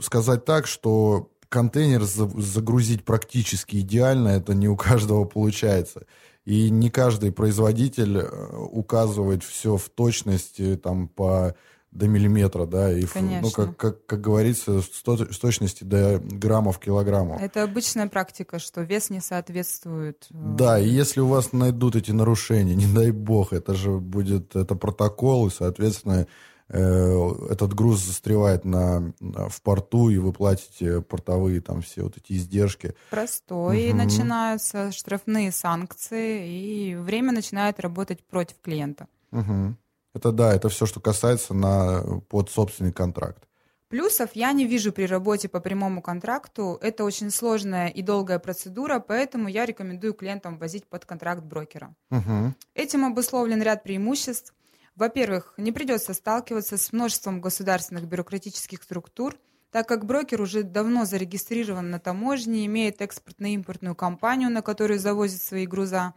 сказать 0.00 0.44
так, 0.44 0.66
что 0.66 1.31
контейнер 1.52 2.02
загрузить 2.02 3.04
практически 3.04 3.76
идеально, 3.76 4.28
это 4.28 4.54
не 4.54 4.68
у 4.68 4.76
каждого 4.76 5.26
получается. 5.26 6.06
И 6.46 6.70
не 6.70 6.90
каждый 6.90 7.30
производитель 7.30 8.18
э, 8.18 8.56
указывает 8.56 9.44
все 9.44 9.76
в 9.76 9.88
точности 9.90 10.76
там 10.82 11.06
по 11.06 11.54
до 11.92 12.08
миллиметра, 12.08 12.64
да, 12.64 12.90
и 12.90 13.04
Конечно. 13.04 13.42
ну 13.42 13.50
как, 13.50 13.76
как, 13.76 14.06
как 14.06 14.20
говорится, 14.22 14.80
с, 14.80 15.02
с 15.04 15.38
точности 15.38 15.84
до 15.84 16.18
граммов 16.20 16.78
килограммов. 16.78 17.40
Это 17.42 17.62
обычная 17.62 18.08
практика, 18.08 18.58
что 18.58 18.80
вес 18.80 19.10
не 19.10 19.20
соответствует. 19.20 20.26
Э, 20.30 20.34
да, 20.56 20.78
и 20.80 20.88
если 20.88 21.20
у 21.20 21.26
вас 21.26 21.52
найдут 21.52 21.94
эти 21.94 22.10
нарушения, 22.10 22.74
не 22.74 22.86
дай 22.86 23.10
бог, 23.10 23.52
это 23.52 23.74
же 23.74 23.90
будет 23.90 24.56
это 24.56 24.74
протокол, 24.74 25.48
и, 25.48 25.50
соответственно, 25.50 26.26
этот 26.72 27.74
груз 27.74 28.00
застревает 28.00 28.64
на, 28.64 29.12
в 29.20 29.60
порту, 29.62 30.08
и 30.08 30.18
вы 30.18 30.32
платите 30.32 31.02
портовые 31.02 31.60
там 31.60 31.82
все 31.82 32.02
вот 32.02 32.16
эти 32.16 32.32
издержки. 32.32 32.94
Простой, 33.10 33.90
угу. 33.90 33.96
начинаются 33.96 34.90
штрафные 34.92 35.52
санкции, 35.52 36.48
и 36.48 36.94
время 36.94 37.32
начинает 37.32 37.78
работать 37.80 38.24
против 38.24 38.56
клиента. 38.62 39.06
Угу. 39.32 39.76
Это 40.14 40.32
да, 40.32 40.54
это 40.54 40.68
все, 40.68 40.86
что 40.86 41.00
касается 41.00 41.54
на, 41.54 42.02
под 42.28 42.50
собственный 42.50 42.92
контракт. 42.92 43.44
Плюсов 43.88 44.30
я 44.32 44.52
не 44.52 44.66
вижу 44.66 44.90
при 44.90 45.04
работе 45.04 45.50
по 45.50 45.60
прямому 45.60 46.00
контракту. 46.00 46.78
Это 46.80 47.04
очень 47.04 47.30
сложная 47.30 47.88
и 47.88 48.00
долгая 48.00 48.38
процедура, 48.38 49.00
поэтому 49.00 49.48
я 49.48 49.66
рекомендую 49.66 50.14
клиентам 50.14 50.56
возить 50.56 50.86
под 50.86 51.04
контракт 51.04 51.42
брокера. 51.42 51.94
Угу. 52.10 52.54
Этим 52.74 53.04
обусловлен 53.04 53.60
ряд 53.60 53.82
преимуществ. 53.82 54.54
Во-первых, 54.94 55.54
не 55.56 55.72
придется 55.72 56.12
сталкиваться 56.12 56.76
с 56.76 56.92
множеством 56.92 57.40
государственных 57.40 58.06
бюрократических 58.06 58.82
структур, 58.82 59.38
так 59.70 59.88
как 59.88 60.04
брокер 60.04 60.42
уже 60.42 60.62
давно 60.64 61.06
зарегистрирован 61.06 61.90
на 61.90 61.98
таможне, 61.98 62.66
имеет 62.66 63.00
экспортно-импортную 63.00 63.94
компанию, 63.94 64.50
на 64.50 64.60
которую 64.60 65.00
завозит 65.00 65.40
свои 65.40 65.66
груза. 65.66 66.12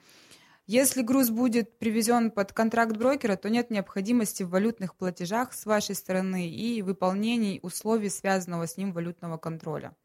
Если 0.67 1.03
груз 1.03 1.29
будет 1.29 1.79
привезен 1.79 2.31
под 2.31 2.51
контракт 2.51 2.97
брокера, 2.97 3.37
то 3.37 3.49
нет 3.49 3.69
необходимости 3.69 4.43
в 4.43 4.49
валютных 4.49 4.95
платежах 4.95 5.53
с 5.53 5.65
вашей 5.65 5.95
стороны 5.95 6.49
и 6.49 6.81
выполнении 6.81 7.59
условий 7.61 8.09
связанного 8.09 8.67
с 8.67 8.75
ним 8.75 8.91
валютного 8.91 9.37
контроля. 9.37 9.95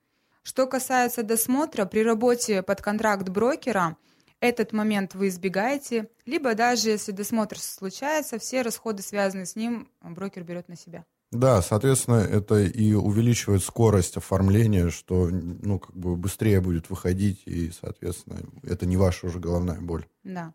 Что 0.42 0.66
касается 0.66 1.22
досмотра, 1.22 1.86
при 1.86 2.04
работе 2.04 2.62
под 2.62 2.82
контракт 2.82 3.28
брокера 3.28 3.96
этот 4.40 4.72
момент 4.72 5.14
вы 5.14 5.28
избегаете, 5.28 6.08
либо 6.26 6.54
даже 6.54 6.90
если 6.90 7.12
досмотр 7.12 7.58
случается, 7.58 8.38
все 8.38 8.62
расходы, 8.62 9.02
связанные 9.02 9.46
с 9.46 9.56
ним, 9.56 9.88
брокер 10.02 10.42
берет 10.44 10.68
на 10.68 10.76
себя. 10.76 11.04
Да, 11.30 11.62
соответственно, 11.62 12.16
это 12.16 12.58
и 12.60 12.92
увеличивает 12.92 13.62
скорость 13.62 14.16
оформления, 14.16 14.90
что 14.90 15.28
ну, 15.30 15.78
как 15.78 15.94
бы 15.94 16.16
быстрее 16.16 16.60
будет 16.60 16.90
выходить, 16.90 17.42
и, 17.46 17.70
соответственно, 17.70 18.40
это 18.64 18.84
не 18.84 18.96
ваша 18.96 19.26
уже 19.26 19.38
головная 19.38 19.80
боль. 19.80 20.06
Да. 20.24 20.54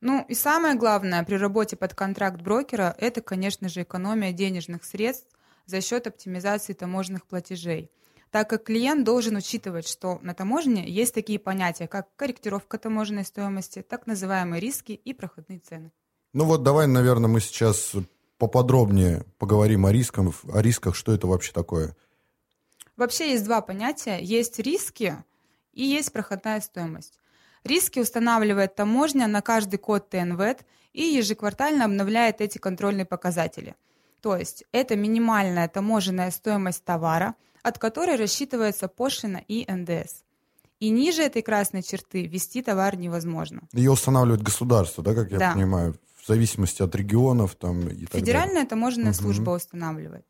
Ну 0.00 0.24
и 0.28 0.34
самое 0.34 0.76
главное 0.76 1.22
при 1.24 1.34
работе 1.34 1.76
под 1.76 1.94
контракт 1.94 2.40
брокера– 2.40 2.94
это, 2.98 3.20
конечно 3.20 3.68
же, 3.68 3.82
экономия 3.82 4.32
денежных 4.32 4.84
средств 4.84 5.28
за 5.66 5.80
счет 5.80 6.06
оптимизации 6.06 6.72
таможенных 6.72 7.26
платежей 7.26 7.90
так 8.32 8.48
как 8.48 8.64
клиент 8.64 9.04
должен 9.04 9.36
учитывать, 9.36 9.86
что 9.86 10.18
на 10.22 10.32
таможне 10.32 10.88
есть 10.88 11.12
такие 11.12 11.38
понятия, 11.38 11.86
как 11.86 12.08
корректировка 12.16 12.78
таможенной 12.78 13.26
стоимости, 13.26 13.82
так 13.82 14.06
называемые 14.06 14.58
риски 14.58 14.92
и 14.92 15.12
проходные 15.12 15.58
цены. 15.60 15.92
Ну 16.32 16.46
вот 16.46 16.62
давай, 16.62 16.86
наверное, 16.86 17.28
мы 17.28 17.40
сейчас 17.40 17.92
поподробнее 18.38 19.26
поговорим 19.38 19.84
о 19.84 19.92
рисках, 19.92 20.34
о 20.50 20.62
рисках, 20.62 20.96
что 20.96 21.12
это 21.12 21.26
вообще 21.26 21.52
такое. 21.52 21.94
Вообще 22.96 23.32
есть 23.32 23.44
два 23.44 23.60
понятия. 23.60 24.18
Есть 24.22 24.58
риски 24.58 25.14
и 25.74 25.84
есть 25.84 26.10
проходная 26.10 26.62
стоимость. 26.62 27.18
Риски 27.64 28.00
устанавливает 28.00 28.74
таможня 28.74 29.26
на 29.26 29.42
каждый 29.42 29.76
код 29.76 30.08
ТНВЭД 30.08 30.64
и 30.94 31.02
ежеквартально 31.02 31.84
обновляет 31.84 32.40
эти 32.40 32.56
контрольные 32.56 33.04
показатели. 33.04 33.76
То 34.22 34.36
есть 34.36 34.64
это 34.72 34.96
минимальная 34.96 35.68
таможенная 35.68 36.30
стоимость 36.30 36.82
товара, 36.82 37.34
от 37.62 37.78
которой 37.78 38.16
рассчитывается 38.16 38.88
пошлина 38.88 39.42
и 39.48 39.64
НДС. 39.70 40.22
И 40.80 40.90
ниже 40.90 41.22
этой 41.22 41.42
красной 41.42 41.82
черты 41.82 42.26
ввести 42.26 42.60
товар 42.62 42.96
невозможно. 42.96 43.62
Ее 43.72 43.92
устанавливает 43.92 44.42
государство, 44.42 45.02
да, 45.04 45.14
как 45.14 45.30
я 45.30 45.38
Да. 45.38 45.52
понимаю, 45.52 45.96
в 46.20 46.26
зависимости 46.26 46.82
от 46.82 46.94
регионов 46.94 47.54
там 47.54 47.88
и 47.88 48.06
так 48.06 48.20
Федеральная 48.20 48.54
далее. 48.54 48.68
таможенная 48.68 49.12
Мгм. 49.12 49.14
служба 49.14 49.50
устанавливает. 49.50 50.26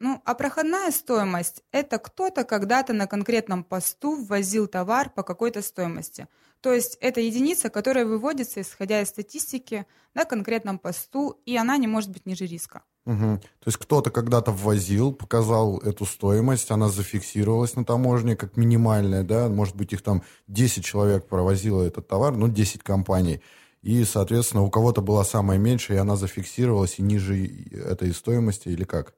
Ну, 0.00 0.22
а 0.24 0.34
проходная 0.34 0.90
стоимость– 0.92 1.62
это 1.72 1.98
кто-то 1.98 2.44
когда-то 2.44 2.92
на 2.92 3.06
конкретном 3.06 3.64
посту 3.64 4.14
ввозил 4.14 4.68
товар 4.68 5.10
по 5.10 5.22
какой-то 5.24 5.60
стоимости. 5.60 6.28
То 6.60 6.72
есть 6.72 6.96
это 7.00 7.20
единица, 7.20 7.68
которая 7.68 8.04
выводится, 8.04 8.60
исходя 8.60 9.00
из 9.00 9.08
статистики, 9.08 9.86
на 10.14 10.24
конкретном 10.24 10.78
посту, 10.78 11.40
и 11.46 11.56
она 11.56 11.76
не 11.78 11.86
может 11.88 12.10
быть 12.10 12.26
ниже 12.26 12.46
риска. 12.46 12.82
Мгм. 13.08 13.38
То 13.38 13.64
есть 13.68 13.78
кто-то 13.78 14.10
когда-то 14.10 14.52
ввозил, 14.52 15.14
показал 15.14 15.78
эту 15.78 16.04
стоимость, 16.04 16.70
она 16.70 16.88
зафиксировалась 16.90 17.74
на 17.74 17.82
таможне 17.86 18.36
как 18.36 18.58
минимальная, 18.58 19.22
да, 19.22 19.48
может 19.48 19.76
быть, 19.76 19.94
их 19.94 20.02
там 20.02 20.22
10 20.46 20.84
человек 20.84 21.26
провозило 21.26 21.82
этот 21.82 22.06
товар, 22.06 22.36
ну, 22.36 22.48
10 22.48 22.82
компаний. 22.82 23.40
И, 23.80 24.04
соответственно, 24.04 24.62
у 24.62 24.70
кого-то 24.70 25.00
была 25.00 25.24
самая 25.24 25.56
меньшая, 25.56 25.96
и 25.96 26.00
она 26.00 26.16
зафиксировалась 26.16 26.98
и 26.98 27.02
ниже 27.02 27.46
этой 27.72 28.12
стоимости, 28.12 28.68
или 28.68 28.84
как? 28.84 29.14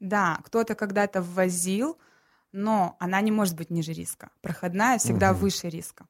Да, 0.00 0.40
кто-то 0.44 0.74
когда-то 0.74 1.22
ввозил, 1.22 1.98
но 2.50 2.96
она 2.98 3.20
не 3.20 3.30
может 3.30 3.54
быть 3.54 3.70
ниже 3.70 3.92
риска. 3.92 4.30
Проходная 4.42 4.98
всегда 4.98 5.30
Мгм. 5.30 5.40
выше 5.40 5.68
риска. 5.68 6.06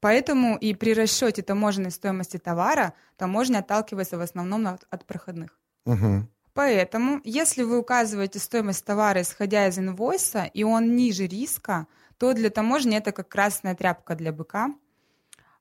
Поэтому 0.00 0.56
и 0.56 0.72
при 0.74 0.94
расчете 0.94 1.42
таможенной 1.42 1.90
стоимости 1.90 2.38
товара 2.38 2.94
таможня 3.18 3.58
отталкивается 3.58 4.16
в 4.16 4.22
основном 4.22 4.66
от 4.66 5.04
проходных. 5.04 5.58
Мгм. 5.84 6.28
Поэтому, 6.54 7.20
если 7.24 7.62
вы 7.62 7.78
указываете 7.78 8.38
стоимость 8.38 8.84
товара, 8.84 9.22
исходя 9.22 9.66
из 9.68 9.78
инвойса, 9.78 10.44
и 10.44 10.64
он 10.64 10.96
ниже 10.96 11.26
риска, 11.26 11.86
то 12.18 12.34
для 12.34 12.50
таможни 12.50 12.96
это 12.96 13.12
как 13.12 13.28
красная 13.28 13.74
тряпка 13.74 14.14
для 14.14 14.32
быка. 14.32 14.74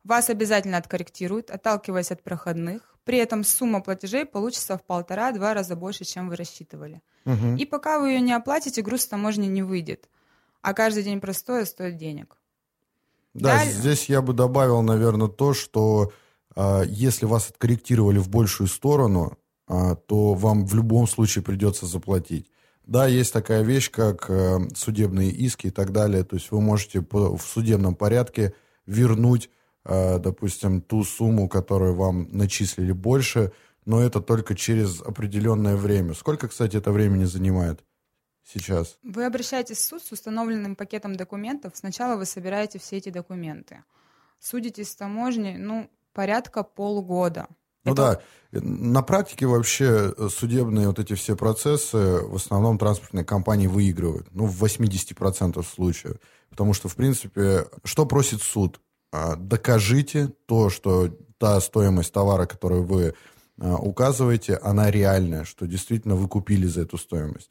Вас 0.04 0.30
обязательно 0.30 0.78
откорректируют, 0.78 1.50
отталкиваясь 1.50 2.12
от 2.12 2.24
проходных. 2.24 2.96
При 3.06 3.18
этом 3.18 3.44
сумма 3.44 3.82
платежей 3.82 4.26
получится 4.26 4.78
в 4.78 4.84
полтора-два 4.84 5.54
раза 5.54 5.76
больше, 5.76 6.04
чем 6.04 6.30
вы 6.30 6.36
рассчитывали. 6.36 7.02
Мгм. 7.26 7.56
И 7.56 7.66
пока 7.66 8.00
вы 8.00 8.12
ее 8.12 8.22
не 8.22 8.34
оплатите, 8.34 8.82
груз 8.82 9.02
с 9.02 9.08
таможни 9.08 9.48
не 9.48 9.64
выйдет. 9.64 10.10
А 10.62 10.74
каждый 10.74 11.04
день 11.04 11.20
простое 11.22 11.66
стоит 11.66 11.98
денег. 11.98 12.38
Да, 13.34 13.58
Далее- 13.58 13.74
здесь 13.74 14.10
я 14.10 14.22
бы 14.22 14.34
добавил, 14.34 14.82
наверное, 14.82 15.30
то, 15.30 15.54
что 15.54 16.12
а, 16.56 16.84
если 16.84 17.26
вас 17.26 17.50
откорректировали 17.50 18.20
в 18.20 18.30
большую 18.30 18.68
сторону, 18.68 19.38
то 20.08 20.34
вам 20.34 20.66
в 20.66 20.76
любом 20.76 21.08
случае 21.08 21.44
придется 21.44 21.86
заплатить. 21.86 22.52
Да, 22.86 23.08
есть 23.08 23.32
такая 23.32 23.62
вещь, 23.62 23.90
как 23.90 24.30
э, 24.30 24.60
судебные 24.76 25.30
иски 25.32 25.68
и 25.68 25.70
так 25.70 25.92
далее. 25.92 26.24
То 26.24 26.36
есть 26.36 26.52
вы 26.52 26.60
можете 26.60 27.00
в 27.00 27.40
судебном 27.40 27.96
порядке 27.96 28.54
вернуть, 28.86 29.50
э, 29.86 30.20
допустим, 30.20 30.82
ту 30.82 31.04
сумму, 31.04 31.48
которую 31.48 31.96
вам 31.96 32.28
начислили 32.32 32.92
больше, 32.92 33.52
но 33.86 34.02
это 34.02 34.20
только 34.20 34.56
через 34.56 35.02
определенное 35.02 35.76
время. 35.76 36.14
Сколько, 36.14 36.48
кстати, 36.48 36.76
это 36.76 36.92
времени 36.92 37.24
занимает 37.26 37.84
сейчас? 38.44 38.98
Вы 39.04 39.26
обращаетесь 39.26 39.78
в 39.78 39.86
суд 39.86 40.04
с 40.04 40.12
установленным 40.12 40.76
пакетом 40.76 41.16
документов. 41.16 41.74
Сначала 41.76 42.18
вы 42.18 42.26
собираете 42.26 42.80
все 42.80 42.98
эти 42.98 43.10
документы. 43.10 43.84
Судитесь 44.40 44.90
с 44.90 44.96
таможней, 44.96 45.58
ну, 45.58 45.90
порядка 46.14 46.64
полгода. 46.64 47.48
Ну 47.86 47.94
Это- 47.94 48.22
да, 48.52 48.60
на 48.60 49.02
практике 49.02 49.46
вообще 49.46 50.14
э, 50.16 50.30
судебные 50.30 50.88
вот 50.88 51.00
эти 51.00 51.14
все 51.14 51.36
процессы 51.36 51.98
в 51.98 52.36
основном 52.36 52.78
транспортные 52.78 53.24
компании 53.24 53.68
выигрывают, 53.68 54.28
ну, 54.32 54.46
в 54.46 54.56
80% 54.64 55.64
случаев. 55.64 56.18
Потому 56.50 56.74
что, 56.74 56.90
в 56.90 56.96
принципе, 56.96 57.68
что 57.86 58.06
просит 58.06 58.42
суд? 58.42 58.82
А, 59.14 59.36
Докажите 59.36 60.30
то, 60.48 60.70
что 60.70 61.10
та 61.38 61.60
стоимость 61.62 62.12
товара, 62.14 62.46
которую 62.46 62.84
вы 62.84 63.14
а, 63.60 63.76
указываете, 63.78 64.56
она 64.56 64.92
реальная, 64.92 65.46
что 65.46 65.66
действительно 65.66 66.16
вы 66.16 66.28
купили 66.28 66.68
за 66.68 66.82
эту 66.82 66.98
стоимость. 66.98 67.50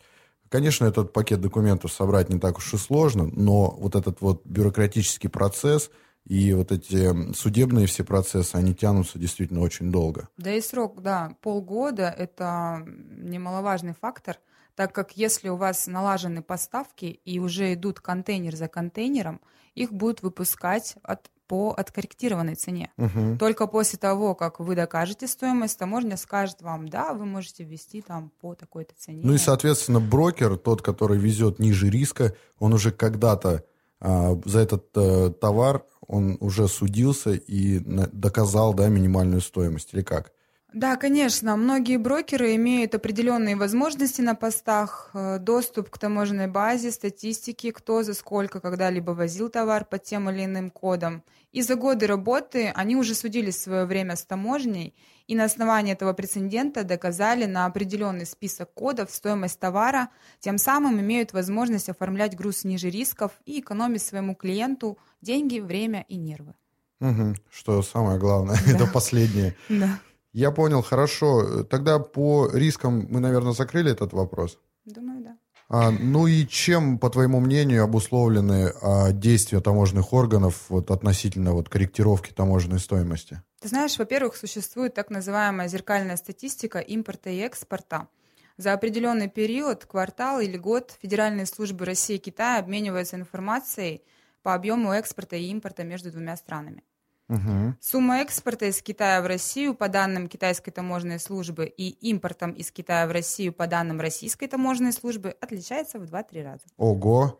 Конечно, 0.50 0.84
этот 0.84 1.12
пакет 1.12 1.40
документов 1.40 1.92
собрать 1.92 2.28
не 2.28 2.38
так 2.38 2.58
уж 2.58 2.74
и 2.74 2.76
сложно, 2.76 3.24
но 3.32 3.70
вот 3.78 3.94
этот 3.94 4.20
вот 4.20 4.44
бюрократический 4.44 5.30
процесс 5.30 5.90
и 6.30 6.52
вот 6.52 6.70
эти 6.70 7.32
судебные 7.32 7.88
все 7.88 8.04
процессы, 8.04 8.54
они 8.54 8.72
тянутся 8.72 9.18
действительно 9.18 9.62
очень 9.62 9.90
долго. 9.90 10.28
Да 10.36 10.54
и 10.54 10.60
срок, 10.60 11.02
да, 11.02 11.34
полгода– 11.42 12.14
это 12.18 12.86
немаловажный 12.86 13.94
фактор, 14.00 14.36
так 14.76 14.92
как 14.92 15.16
если 15.16 15.48
у 15.48 15.56
вас 15.56 15.88
налажены 15.88 16.40
поставки 16.40 17.20
и 17.24 17.40
уже 17.40 17.74
идут 17.74 17.98
контейнер 17.98 18.54
за 18.54 18.68
контейнером, 18.68 19.40
их 19.74 19.92
будут 19.92 20.22
выпускать 20.22 20.94
от, 21.02 21.28
по 21.48 21.74
откорректированной 21.76 22.54
цене. 22.54 22.92
Мгм. 22.96 23.36
Только 23.36 23.66
после 23.66 23.98
того, 23.98 24.36
как 24.36 24.60
вы 24.60 24.76
докажете 24.76 25.26
стоимость, 25.26 25.80
таможня 25.80 26.16
скажет 26.16 26.62
вам, 26.62 26.88
да, 26.88 27.12
вы 27.12 27.26
можете 27.26 27.64
ввести 27.64 28.02
там 28.02 28.30
по 28.40 28.54
такой-то 28.54 28.94
цене. 28.96 29.22
Ну 29.24 29.34
и, 29.34 29.38
соответственно, 29.38 29.98
брокер, 29.98 30.58
тот, 30.58 30.80
который 30.80 31.18
везет 31.18 31.58
ниже 31.58 31.90
риска, 31.90 32.36
он 32.60 32.72
уже 32.72 32.92
когда-то 32.92 33.64
а, 33.98 34.40
за 34.44 34.60
этот 34.60 34.86
э, 34.96 35.30
товар, 35.30 35.84
он 36.10 36.36
уже 36.40 36.66
судился 36.66 37.30
и 37.34 37.78
доказал, 37.78 38.74
да, 38.74 38.88
минимальную 38.88 39.40
стоимость, 39.40 39.94
или 39.94 40.02
как? 40.02 40.32
Да, 40.72 40.96
конечно. 40.96 41.56
Многие 41.56 41.96
брокеры 41.96 42.54
имеют 42.54 42.94
определенные 42.94 43.56
возможности 43.56 44.20
на 44.20 44.34
постах, 44.34 45.10
э, 45.14 45.38
доступ 45.38 45.90
к 45.90 45.98
таможенной 45.98 46.46
базе, 46.46 46.92
статистике, 46.92 47.72
кто 47.72 48.02
за 48.02 48.14
сколько 48.14 48.60
когда-либо 48.60 49.10
возил 49.10 49.48
товар 49.48 49.84
под 49.84 50.04
тем 50.04 50.30
или 50.30 50.44
иным 50.44 50.70
кодом. 50.70 51.24
И 51.52 51.62
за 51.62 51.74
годы 51.74 52.06
работы 52.06 52.72
они 52.76 52.94
уже 52.94 53.14
судились 53.14 53.56
в 53.56 53.62
свое 53.62 53.84
время 53.84 54.14
с 54.14 54.24
таможней, 54.24 54.94
и 55.26 55.34
на 55.34 55.44
основании 55.44 55.92
этого 55.92 56.12
прецедента 56.12 56.84
доказали 56.84 57.46
на 57.46 57.66
определенный 57.66 58.26
список 58.26 58.72
кодов 58.72 59.10
стоимость 59.10 59.58
товара, 59.58 60.10
тем 60.38 60.58
самым 60.58 61.00
имеют 61.00 61.32
возможность 61.32 61.88
оформлять 61.88 62.36
груз 62.36 62.62
ниже 62.64 62.90
рисков 62.90 63.32
и 63.44 63.60
экономить 63.60 64.02
своему 64.02 64.36
клиенту 64.36 64.98
деньги, 65.20 65.58
время 65.58 66.04
и 66.08 66.16
нервы. 66.16 66.54
Мгм. 67.00 67.34
Что 67.50 67.82
самое 67.82 68.18
главное, 68.18 68.56
это 68.66 68.86
последнее. 68.86 69.56
Да. 69.68 69.98
Я 70.32 70.50
понял, 70.50 70.82
хорошо. 70.82 71.64
Тогда 71.64 71.98
по 71.98 72.48
рискам 72.52 73.06
мы, 73.10 73.20
наверное, 73.20 73.52
закрыли 73.52 73.90
этот 73.90 74.12
вопрос. 74.12 74.58
Думаю, 74.84 75.24
да. 75.24 75.36
А, 75.72 75.92
ну 75.92 76.26
и 76.26 76.46
чем, 76.48 76.98
по 76.98 77.10
твоему 77.10 77.38
мнению, 77.38 77.84
обусловлены 77.84 78.72
а, 78.82 79.12
действия 79.12 79.60
таможенных 79.60 80.12
органов 80.12 80.64
вот, 80.68 80.90
относительно 80.90 81.52
вот, 81.52 81.68
корректировки 81.68 82.32
таможенной 82.32 82.80
стоимости? 82.80 83.40
Ты 83.60 83.68
знаешь, 83.68 83.96
во-первых, 83.96 84.36
существует 84.36 84.94
так 84.94 85.10
называемая 85.10 85.68
зеркальная 85.68 86.16
статистика 86.16 86.80
импорта 86.80 87.30
и 87.30 87.38
экспорта. 87.38 88.08
За 88.56 88.72
определенный 88.72 89.28
период, 89.28 89.84
квартал 89.86 90.40
или 90.40 90.56
год 90.56 90.96
Федеральные 91.00 91.46
службы 91.46 91.84
России 91.84 92.16
и 92.16 92.18
Китая 92.18 92.58
обмениваются 92.58 93.16
информацией 93.16 94.02
по 94.42 94.54
объему 94.54 94.92
экспорта 94.92 95.36
и 95.36 95.44
импорта 95.46 95.84
между 95.84 96.10
двумя 96.10 96.36
странами. 96.36 96.82
Угу. 97.30 97.76
Сумма 97.80 98.22
экспорта 98.22 98.66
из 98.66 98.82
Китая 98.82 99.22
в 99.22 99.26
Россию 99.26 99.74
по 99.74 99.88
данным 99.88 100.28
китайской 100.28 100.72
таможенной 100.72 101.20
службы 101.20 101.66
и 101.66 101.90
импортом 102.10 102.50
из 102.50 102.72
Китая 102.72 103.06
в 103.06 103.12
Россию 103.12 103.52
по 103.52 103.68
данным 103.68 104.00
российской 104.00 104.48
таможенной 104.48 104.92
службы 104.92 105.36
отличается 105.40 106.00
в 106.00 106.02
2-3 106.02 106.42
раза. 106.42 106.64
Ого! 106.76 107.38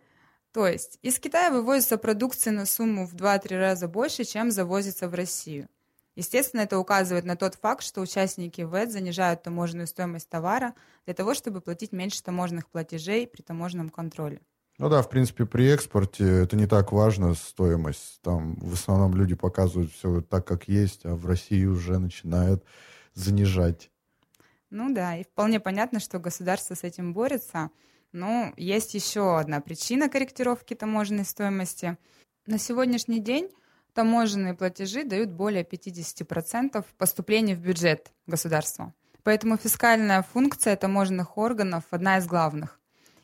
То 0.52 0.68
есть 0.68 1.00
из 1.02 1.18
Китая 1.18 1.50
вывозится 1.50 1.98
продукция 1.98 2.52
на 2.52 2.66
сумму 2.66 3.04
в 3.04 3.16
2-3 3.16 3.58
раза 3.58 3.88
больше, 3.88 4.22
чем 4.22 4.52
завозится 4.52 5.08
в 5.08 5.14
Россию. 5.14 5.68
Естественно, 6.14 6.60
это 6.60 6.78
указывает 6.78 7.24
на 7.24 7.36
тот 7.36 7.56
факт, 7.56 7.82
что 7.82 8.00
участники 8.00 8.62
ВЭД 8.62 8.92
занижают 8.92 9.42
таможенную 9.42 9.88
стоимость 9.88 10.28
товара 10.28 10.74
для 11.04 11.14
того, 11.14 11.34
чтобы 11.34 11.60
платить 11.60 11.90
меньше 11.90 12.22
таможенных 12.22 12.68
платежей 12.68 13.26
при 13.26 13.42
таможенном 13.42 13.90
контроле. 13.90 14.40
Ну 14.80 14.88
да, 14.88 15.02
в 15.02 15.10
принципе, 15.10 15.44
при 15.44 15.68
экспорте 15.68 16.24
это 16.24 16.56
не 16.56 16.66
так 16.66 16.90
важно, 16.90 17.34
стоимость. 17.34 18.18
Там 18.22 18.54
в 18.54 18.72
основном 18.72 19.14
люди 19.14 19.34
показывают 19.34 19.92
все 19.92 20.22
так, 20.22 20.46
как 20.46 20.68
есть, 20.68 21.04
а 21.04 21.14
в 21.14 21.26
России 21.26 21.66
уже 21.66 21.98
начинают 21.98 22.64
занижать. 23.12 23.90
Ну 24.70 24.90
да, 24.94 25.18
и 25.18 25.24
вполне 25.24 25.60
понятно, 25.60 26.00
что 26.00 26.18
государство 26.18 26.74
с 26.74 26.82
этим 26.82 27.12
борется. 27.12 27.70
Но 28.12 28.54
есть 28.56 28.94
еще 28.94 29.38
одна 29.38 29.60
причина 29.60 30.08
корректировки 30.08 30.72
таможенной 30.72 31.26
стоимости. 31.26 31.98
На 32.46 32.56
сегодняшний 32.56 33.20
день 33.20 33.50
таможенные 33.92 34.54
платежи 34.54 35.04
дают 35.04 35.28
более 35.28 35.62
50% 35.62 36.82
поступлений 36.96 37.54
в 37.54 37.60
бюджет 37.60 38.12
государства. 38.26 38.94
Поэтому 39.24 39.58
фискальная 39.58 40.22
функция 40.22 40.74
таможенных 40.74 41.36
органов 41.36 41.84
одна 41.90 42.16
из 42.16 42.26
главных. 42.26 42.79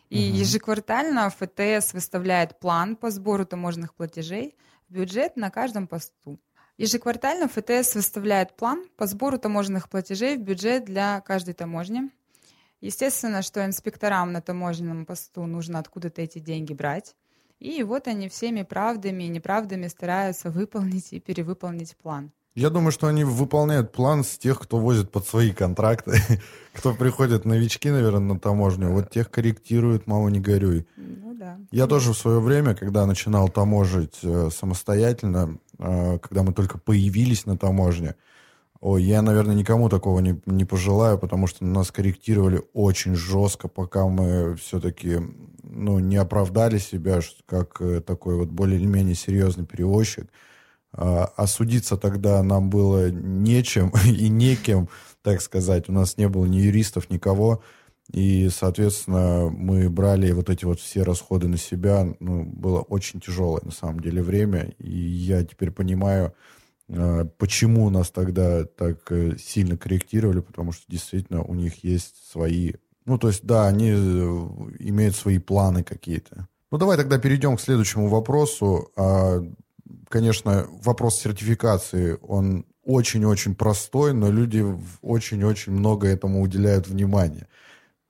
И 0.09 0.31
угу. 0.31 0.39
ежеквартально 0.39 1.31
ФТС 1.31 1.93
выставляет 1.93 2.59
план 2.59 2.97
по 2.97 3.11
сбору 3.11 3.45
таможенных 3.45 3.95
платежей 3.95 4.57
в 4.89 4.95
бюджет 4.95 5.37
на 5.37 5.51
каждом 5.51 5.87
посту. 5.87 6.39
Ежеквартально 6.79 7.49
ФТС 7.49 7.95
выставляет 7.95 8.55
план 8.55 8.85
по 8.97 9.07
сбору 9.07 9.39
таможенных 9.39 9.89
платежей 9.89 10.37
в 10.37 10.43
бюджет 10.43 10.85
для 10.85 11.21
каждой 11.23 11.55
таможни. 11.55 12.11
Естественно, 12.81 13.41
что 13.43 13.65
инспекторам 13.65 14.33
на 14.33 14.43
таможенном 14.43 15.07
посту 15.07 15.47
нужно 15.47 15.79
откуда-то 15.79 16.21
эти 16.21 16.39
деньги 16.39 16.75
брать. 16.75 17.17
И 17.59 17.83
вот 17.83 18.07
они 18.07 18.29
всеми 18.29 18.63
правдами 18.63 19.25
и 19.25 19.29
неправдами 19.29 19.89
стараются 19.89 20.51
выполнить 20.51 21.15
и 21.15 21.21
перевыполнить 21.21 21.97
план. 21.97 22.31
Я 22.57 22.71
думаю, 22.71 22.91
что 22.91 23.07
они 23.07 23.23
выполняют 23.23 23.93
план 23.93 24.25
с 24.25 24.39
тех, 24.39 24.59
кто 24.59 24.79
возит 24.79 25.11
под 25.11 25.27
свои 25.27 25.53
контракты, 25.53 26.19
кто 26.73 26.95
приходит 26.95 27.45
новички, 27.45 27.91
наверное, 27.91 28.35
на 28.35 28.41
таможню, 28.41 28.91
вот 28.91 29.11
тех 29.11 29.31
корректируют, 29.31 30.07
мало 30.07 30.31
не 30.31 30.41
горюй. 30.41 30.87
Ну 30.97 31.35
да. 31.35 31.59
Я 31.71 31.87
тоже 31.87 32.15
в 32.15 32.17
свое 32.19 32.41
время, 32.41 32.75
когда 32.75 33.05
начинал 33.05 33.51
таможить 33.51 34.21
э, 34.23 34.49
самостоятельно, 34.51 35.59
э, 35.79 36.19
когда 36.19 36.43
мы 36.43 36.55
только 36.55 36.79
появились 36.79 37.45
на 37.45 37.59
таможне, 37.59 38.15
ой, 38.81 39.03
я, 39.03 39.21
наверное, 39.21 39.55
никому 39.55 39.91
такого 39.91 40.21
не, 40.21 40.41
не 40.47 40.65
пожелаю, 40.65 41.19
потому 41.19 41.47
что 41.49 41.63
нас 41.63 41.91
корректировали 41.91 42.63
очень 42.73 43.17
жестко, 43.17 43.69
пока 43.69 44.07
мы 44.07 44.57
все-таки 44.57 45.19
ну, 45.63 45.99
не 45.99 46.17
оправдали 46.17 46.79
себя 46.79 47.21
как 47.45 47.83
э, 47.83 48.01
такой 48.01 48.37
вот 48.37 48.49
более 48.49 48.81
или 48.81 48.87
менее 48.87 49.15
серьезный 49.15 49.67
перевозчик. 49.67 50.31
А, 50.93 51.33
а 51.37 51.47
судиться 51.47 51.97
тогда 51.97 52.43
нам 52.43 52.71
было 52.71 53.11
нечем 53.11 53.93
и 54.05 54.29
некем, 54.29 54.89
так 55.23 55.41
сказать. 55.41 55.89
У 55.89 55.93
нас 55.93 56.17
не 56.17 56.29
было 56.29 56.47
ни 56.47 56.59
юристов, 56.59 57.11
никого. 57.11 57.63
И, 58.13 58.49
соответственно, 58.51 59.51
мы 59.51 59.91
брали 59.91 60.31
вот 60.31 60.49
эти 60.49 60.65
вот 60.65 60.81
все 60.81 61.03
расходы 61.03 61.49
на 61.49 61.57
себя. 61.57 62.07
Ну, 62.21 62.45
было 62.45 62.81
очень 62.81 63.21
тяжелое, 63.21 63.63
на 63.65 63.73
самом 63.73 64.01
деле, 64.01 64.23
время. 64.23 64.75
И 64.79 64.91
я 64.91 65.43
теперь 65.45 65.73
понимаю, 65.73 66.33
а, 66.89 67.25
почему 67.25 67.91
нас 67.91 68.11
тогда 68.11 68.65
так 68.65 69.11
э, 69.11 69.37
сильно 69.39 69.77
корректировали, 69.77 70.41
потому 70.41 70.73
что 70.73 70.85
действительно 70.89 71.43
у 71.43 71.55
них 71.55 71.83
есть 71.83 72.31
свои... 72.31 72.75
Ну, 73.05 73.19
то 73.19 73.29
есть, 73.29 73.45
да, 73.45 73.67
они 73.67 73.91
э, 73.91 73.95
имеют 74.79 75.17
свои 75.17 75.39
планы 75.39 75.83
какие-то. 75.83 76.49
Ну, 76.71 76.79
давай 76.79 76.97
тогда 76.97 77.19
перейдем 77.19 77.57
к 77.57 77.61
следующему 77.61 78.09
вопросу. 78.09 78.91
Конечно, 80.09 80.67
вопрос 80.83 81.19
сертификации, 81.21 82.19
он 82.23 82.65
очень-очень 82.85 83.55
простой, 83.55 84.15
но 84.15 84.31
люди 84.31 84.65
очень-очень 85.03 85.73
много 85.73 86.07
этому 86.07 86.41
уделяют 86.41 86.89
внимания. 86.89 87.49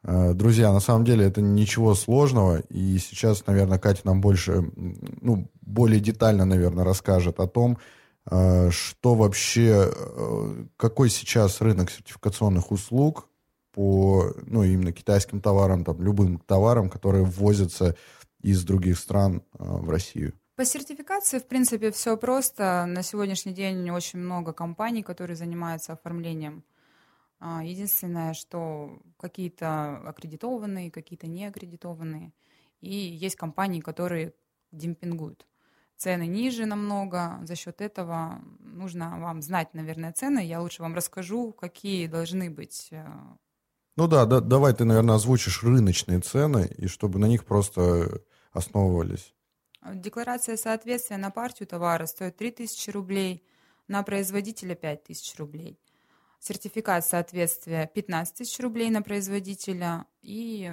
А, 0.03 0.35
друзья, 0.35 0.73
на 0.73 0.81
самом 0.81 1.05
деле 1.05 1.25
это 1.27 1.41
ничего 1.41 1.95
сложного, 1.95 2.61
и 2.61 2.99
сейчас, 2.99 3.47
наверное, 3.47 3.79
Катя 3.79 4.03
нам 4.05 4.21
больше, 4.21 4.71
ну, 4.77 5.51
более 5.63 6.01
детально, 6.01 6.45
наверное, 6.45 6.85
расскажет 6.85 7.41
о 7.41 7.49
том, 7.49 7.79
а, 8.27 8.71
что 8.71 9.15
вообще, 9.15 9.91
э, 9.91 10.65
какой 10.77 11.11
сейчас 11.11 11.61
рынок 11.61 11.91
сертификационных 11.91 12.71
услуг 12.71 13.29
по, 13.73 14.33
ну, 14.45 14.63
именно 14.63 14.93
китайским 14.93 15.41
товарам, 15.41 15.85
там, 15.85 16.03
любым 16.03 16.39
товарам, 16.39 16.89
которые 16.91 17.25
ввозятся 17.25 17.97
из 18.43 18.63
других 18.63 18.99
стран 18.99 19.43
в 19.59 19.91
Россию. 19.91 20.35
По 20.57 20.65
сертификации, 20.65 21.39
в 21.39 21.47
принципе, 21.47 21.91
все 21.91 22.17
просто. 22.17 22.87
На 22.87 23.03
сегодняшний 23.03 23.53
день 23.53 23.91
очень 23.91 24.19
много 24.19 24.55
компаний, 24.55 25.03
которые 25.03 25.37
занимаются 25.37 25.93
оформлением. 25.93 26.65
А, 27.39 27.63
единственное, 27.63 28.33
что 28.33 28.99
какие-то 29.19 29.99
аккредитованные, 29.99 30.91
какие-то 30.91 31.27
не 31.27 31.45
аккредитованные. 31.45 32.33
И 32.81 32.95
есть 32.95 33.37
компании, 33.37 33.81
которые 33.83 34.33
демпингуют. 34.73 35.47
Цены 35.99 36.27
ниже 36.27 36.65
намного. 36.65 37.39
За 37.43 37.55
счет 37.55 37.83
этого 37.83 38.41
нужно 38.61 39.21
вам 39.21 39.43
знать, 39.43 39.75
наверное, 39.75 40.15
цены. 40.15 40.39
Я 40.39 40.63
лучше 40.63 40.81
вам 40.81 40.95
расскажу, 40.95 41.53
какие 41.53 42.07
должны 42.07 42.49
быть. 42.49 42.89
Э, 42.93 43.07
ну 43.97 44.07
да, 44.07 44.25
да 44.25 44.41
давай 44.41 44.73
ты, 44.73 44.85
наверное, 44.85 45.17
озвучишь 45.17 45.63
рыночные 45.63 46.21
цены, 46.21 46.71
и 46.79 46.87
чтобы 46.87 47.19
на 47.19 47.27
них 47.27 47.45
просто 47.45 48.23
основывались. 48.53 49.36
Декларация 49.95 50.57
соответствия 50.57 51.17
на 51.17 51.31
партию 51.31 51.67
товара 51.67 52.07
стоит 52.07 52.37
3000 52.37 52.91
рублей, 52.91 53.45
на 53.89 54.03
производителя 54.03 54.75
5000 54.75 55.39
рублей. 55.39 55.79
Сертификат 56.39 57.05
соответствия 57.05 57.91
15 57.93 58.35
тысяч 58.35 58.61
рублей 58.61 58.91
на 58.91 59.03
производителя 59.03 60.05
и 60.23 60.71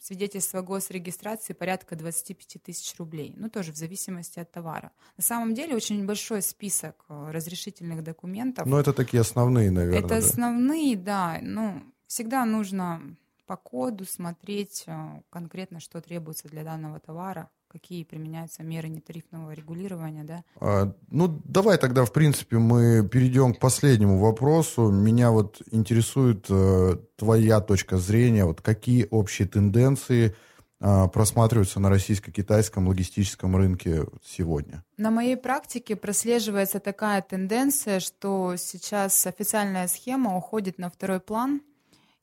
свидетельство 0.00 0.60
госрегистрации 0.60 1.52
порядка 1.52 1.96
25 1.96 2.62
тысяч 2.62 2.94
рублей. 2.98 3.34
Ну, 3.36 3.48
тоже 3.48 3.72
в 3.72 3.76
зависимости 3.76 4.38
от 4.38 4.52
товара. 4.52 4.92
На 5.16 5.22
самом 5.22 5.54
деле 5.54 5.74
очень 5.74 6.06
большой 6.06 6.42
список 6.42 7.04
э, 7.08 7.30
разрешительных 7.32 8.04
документов. 8.04 8.66
Ну, 8.66 8.76
это 8.76 8.92
такие 8.92 9.22
основные, 9.22 9.70
наверное. 9.70 9.98
Это 9.98 10.08
да? 10.08 10.18
основные, 10.18 10.96
да. 10.96 11.38
Ну, 11.40 11.82
всегда 12.06 12.44
нужно 12.44 13.16
по 13.46 13.56
коду 13.56 14.04
смотреть 14.04 14.84
э, 14.86 15.22
конкретно, 15.30 15.80
что 15.80 16.00
требуется 16.00 16.46
для 16.48 16.62
данного 16.62 17.00
товара 17.00 17.50
какие 17.70 18.04
применяются 18.04 18.62
меры 18.62 18.88
нетарифного 18.88 19.52
регулирования, 19.52 20.24
да? 20.24 20.44
А, 20.56 20.92
ну, 21.08 21.40
давай 21.44 21.78
тогда, 21.78 22.04
в 22.04 22.12
принципе, 22.12 22.58
мы 22.58 23.08
перейдем 23.08 23.54
к 23.54 23.60
последнему 23.60 24.18
вопросу. 24.18 24.90
Меня 24.90 25.30
вот 25.30 25.62
интересует 25.70 26.46
э, 26.48 26.96
твоя 27.16 27.60
точка 27.60 27.98
зрения, 27.98 28.44
вот 28.44 28.60
какие 28.60 29.06
общие 29.10 29.46
тенденции 29.46 30.34
э, 30.80 31.08
просматриваются 31.12 31.78
на 31.78 31.90
российско-китайском 31.90 32.88
логистическом 32.88 33.56
рынке 33.56 34.06
сегодня? 34.24 34.84
На 34.96 35.10
моей 35.10 35.36
практике 35.36 35.94
прослеживается 35.94 36.80
такая 36.80 37.22
тенденция, 37.22 38.00
что 38.00 38.56
сейчас 38.56 39.26
официальная 39.26 39.86
схема 39.86 40.36
уходит 40.36 40.78
на 40.78 40.90
второй 40.90 41.20
план, 41.20 41.62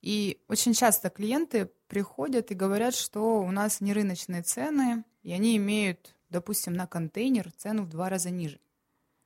и 0.02 0.39
очень 0.48 0.74
часто 0.74 1.10
клиенты 1.10 1.70
приходят 1.88 2.52
и 2.52 2.56
говорят, 2.56 2.95
что 2.95 3.41
у 3.41 3.52
нас 3.52 3.82
не 3.82 3.93
рыночные 3.93 4.43
цены, 4.43 5.04
и 5.28 5.34
они 5.34 5.58
имеют, 5.58 6.16
допустим, 6.30 6.74
на 6.74 6.88
контейнер 6.88 7.52
цену 7.58 7.84
в 7.84 7.90
два 7.90 8.08
раза 8.08 8.30
ниже. 8.30 8.62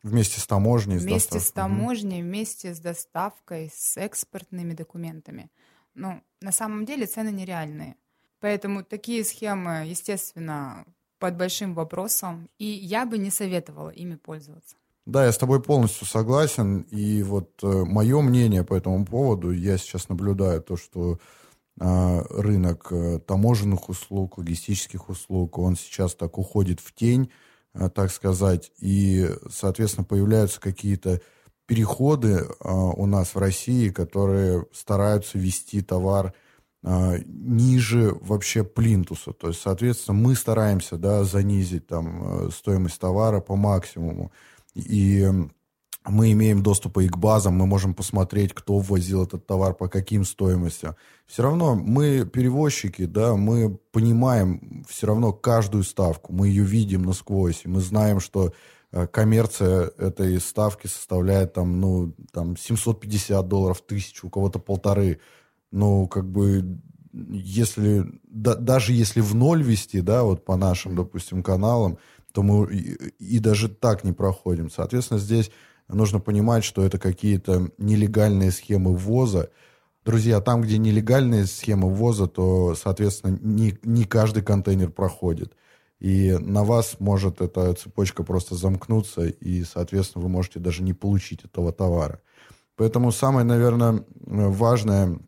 Вместе 0.02 0.39
с 0.39 0.47
таможней? 0.47 0.97
Вместе 0.97 1.39
с, 1.39 1.49
с 1.49 1.52
таможней, 1.52 2.22
угу. 2.22 2.28
вместе 2.28 2.74
с 2.74 2.80
доставкой, 2.80 3.72
с 3.72 3.97
экспортными 3.97 4.74
документами. 4.74 5.52
Ну, 5.93 6.24
на 6.41 6.52
самом 6.52 6.86
деле 6.86 7.06
цены 7.06 7.30
нереальные. 7.30 7.97
Поэтому 8.39 8.84
такие 8.84 9.24
схемы, 9.24 9.86
естественно, 9.86 10.86
под 11.20 11.38
большим 11.38 11.76
вопросом, 11.76 12.49
и 12.58 12.66
я 12.66 13.06
бы 13.06 13.20
не 13.20 13.30
советовала 13.30 13.91
ими 13.91 14.16
пользоваться. 14.16 14.78
Да, 15.06 15.26
я 15.26 15.32
с 15.32 15.38
тобой 15.38 15.62
полностью 15.62 16.08
согласен. 16.08 16.82
И 16.89 17.22
вот 17.22 17.60
э, 17.62 17.68
мое 17.68 18.22
мнение 18.22 18.64
по 18.64 18.74
этому 18.74 19.06
поводу, 19.06 19.52
я 19.52 19.78
сейчас 19.78 20.10
наблюдаю 20.10 20.64
то, 20.64 20.78
что 20.78 21.20
рынок 21.84 22.88
э, 22.91 23.19
таможенных 23.19 23.89
услуг, 23.89 24.38
логистических 24.38 25.09
услуг, 25.09 25.57
он 25.57 25.75
сейчас 25.75 26.13
так 26.13 26.38
уходит 26.38 26.79
в 26.79 26.93
тень, 26.93 27.32
а, 27.73 27.89
так 27.89 28.11
сказать, 28.11 28.71
и, 28.79 29.27
соответственно, 29.49 30.03
появляются 30.03 30.59
какие-то 30.59 31.21
переходы 31.65 32.45
у 32.59 33.05
нас 33.05 33.34
в 33.34 33.38
России, 33.38 33.89
которые 33.89 34.65
стараются 34.73 35.38
вести 35.38 35.82
товар 35.82 36.34
ниже 36.84 38.13
вообще 38.21 38.63
плинтуса. 38.63 39.32
То 39.32 39.49
есть, 39.49 39.61
соответственно, 39.61 40.17
мы 40.17 40.36
стараемся 40.36 40.97
да, 40.97 41.23
занизить 41.23 41.88
там, 41.88 42.47
э, 42.47 42.49
стоимость 42.51 42.99
товара 42.99 43.39
по 43.39 43.55
максимуму. 43.55 44.32
И 44.73 45.32
мы 46.06 46.32
имеем 46.32 46.64
доступ 46.64 46.97
и 46.97 47.08
к 47.08 47.18
базам, 47.18 47.56
мы 47.56 47.68
можем 47.68 47.93
посмотреть, 47.93 48.54
кто 48.54 48.80
ввозил 48.80 49.24
этот 49.24 49.45
товар, 49.45 49.76
по 49.76 49.88
каким 49.88 50.26
стоимостям. 50.26 50.95
Все 51.28 51.43
равно 51.43 51.76
мы 51.76 52.26
перевозчики, 52.26 53.06
да, 53.06 53.36
мы 53.36 53.78
понимаем 53.91 54.84
все 54.89 55.08
равно 55.08 55.32
каждую 55.32 55.84
ставку, 55.84 56.34
мы 56.34 56.47
ее 56.47 56.64
видим 56.64 57.04
насквозь, 57.04 57.62
и 57.66 57.68
мы 57.68 57.82
знаем, 57.82 58.20
что 58.20 58.52
э, 58.91 59.06
коммерция 59.08 59.91
этой 59.97 60.39
ставки 60.39 60.88
составляет 60.88 61.54
там, 61.54 61.80
ну, 61.80 62.16
там 62.32 62.58
750 62.58 63.47
долларов, 63.47 63.82
тысячу, 63.82 64.28
у 64.28 64.30
кого-то 64.32 64.58
полторы. 64.58 65.20
Ну, 65.72 66.08
как 66.08 66.28
бы, 66.28 66.80
если, 67.14 68.06
да, 68.24 68.56
даже 68.56 68.93
если 68.93 69.22
в 69.22 69.36
ноль 69.36 69.62
вести, 69.62 70.02
да, 70.02 70.24
вот 70.24 70.43
по 70.45 70.56
нашим, 70.56 70.95
допустим, 70.95 71.43
каналам, 71.43 71.99
то 72.34 72.43
мы 72.43 72.74
и, 72.74 73.14
и 73.20 73.39
даже 73.39 73.70
так 73.70 74.04
не 74.04 74.14
проходим. 74.14 74.72
Соответственно, 74.72 75.20
здесь 75.20 75.52
нужно 75.93 76.19
понимать, 76.19 76.63
что 76.63 76.83
это 76.83 76.97
какие-то 76.97 77.69
нелегальные 77.77 78.51
схемы 78.51 78.95
ввоза. 78.95 79.49
Друзья, 80.03 80.41
там, 80.41 80.61
где 80.61 80.77
нелегальные 80.77 81.45
схемы 81.45 81.89
ввоза, 81.89 82.27
то, 82.27 82.75
соответственно, 82.75 83.37
не, 83.41 83.77
не 83.83 84.05
каждый 84.05 84.43
контейнер 84.43 84.89
проходит. 84.89 85.53
И 85.99 86.35
на 86.39 86.63
вас 86.63 86.95
может 86.99 87.41
эта 87.41 87.73
цепочка 87.75 88.23
просто 88.23 88.55
замкнуться, 88.55 89.25
и, 89.27 89.63
соответственно, 89.63 90.23
вы 90.23 90.29
можете 90.29 90.59
даже 90.59 90.81
не 90.81 90.93
получить 90.93 91.45
этого 91.45 91.71
товара. 91.71 92.21
Поэтому 92.75 93.11
самое, 93.11 93.45
наверное, 93.45 94.03
важное 94.25 95.19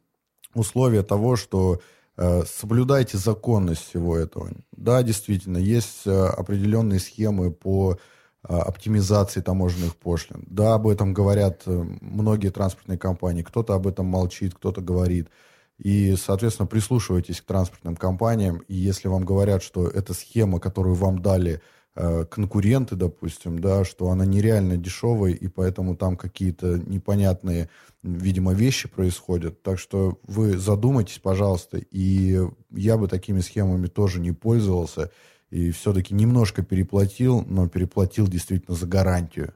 условие 0.55 1.03
того, 1.03 1.35
что 1.35 1.79
э, 2.17 2.43
соблюдайте 2.45 3.19
законность 3.19 3.87
всего 3.87 4.17
этого. 4.17 4.49
Да, 4.71 5.03
действительно, 5.03 5.57
есть 5.57 6.07
э, 6.07 6.11
определенные 6.11 6.99
схемы 6.99 7.51
по 7.51 7.99
оптимизации 8.43 9.41
таможенных 9.41 9.95
пошлин. 9.95 10.43
Да, 10.47 10.73
об 10.73 10.87
этом 10.87 11.13
говорят 11.13 11.63
э, 11.65 11.85
многие 12.01 12.49
транспортные 12.49 12.97
компании. 12.97 13.41
Кто-то 13.41 13.73
об 13.73 13.87
этом 13.87 14.05
молчит, 14.05 14.53
кто-то 14.53 14.81
говорит. 14.81 15.29
И, 15.77 16.15
соответственно, 16.15 16.67
прислушивайтесь 16.67 17.41
к 17.41 17.45
транспортным 17.45 17.95
компаниям. 17.95 18.57
И 18.67 18.75
если 18.75 19.07
вам 19.07 19.23
говорят, 19.25 19.63
что 19.63 19.87
эта 19.87 20.13
схема, 20.13 20.59
которую 20.59 20.95
вам 20.95 21.21
дали 21.21 21.61
э, 21.95 22.25
конкуренты, 22.25 22.95
допустим, 22.95 23.59
да, 23.59 23.85
что 23.85 24.09
она 24.09 24.25
нереально 24.25 24.75
дешевая, 24.75 25.31
и 25.31 25.47
поэтому 25.47 25.95
там 25.95 26.17
какие-то 26.17 26.77
непонятные, 26.85 27.69
видимо, 28.03 28.53
вещи 28.53 28.89
происходят. 28.89 29.63
Так 29.63 29.79
что 29.79 30.19
вы 30.23 30.57
задумайтесь, 30.57 31.19
пожалуйста. 31.19 31.77
И 31.91 32.41
я 32.71 32.97
бы 32.97 33.07
такими 33.07 33.39
схемами 33.39 33.87
тоже 33.87 34.19
не 34.19 34.33
пользовался 34.33 35.11
и 35.53 35.69
все-таки 35.69 36.15
немножко 36.15 36.63
переплатил, 36.63 37.45
но 37.47 37.67
переплатил 37.67 38.27
действительно 38.27 38.75
за 38.75 38.87
гарантию. 38.87 39.53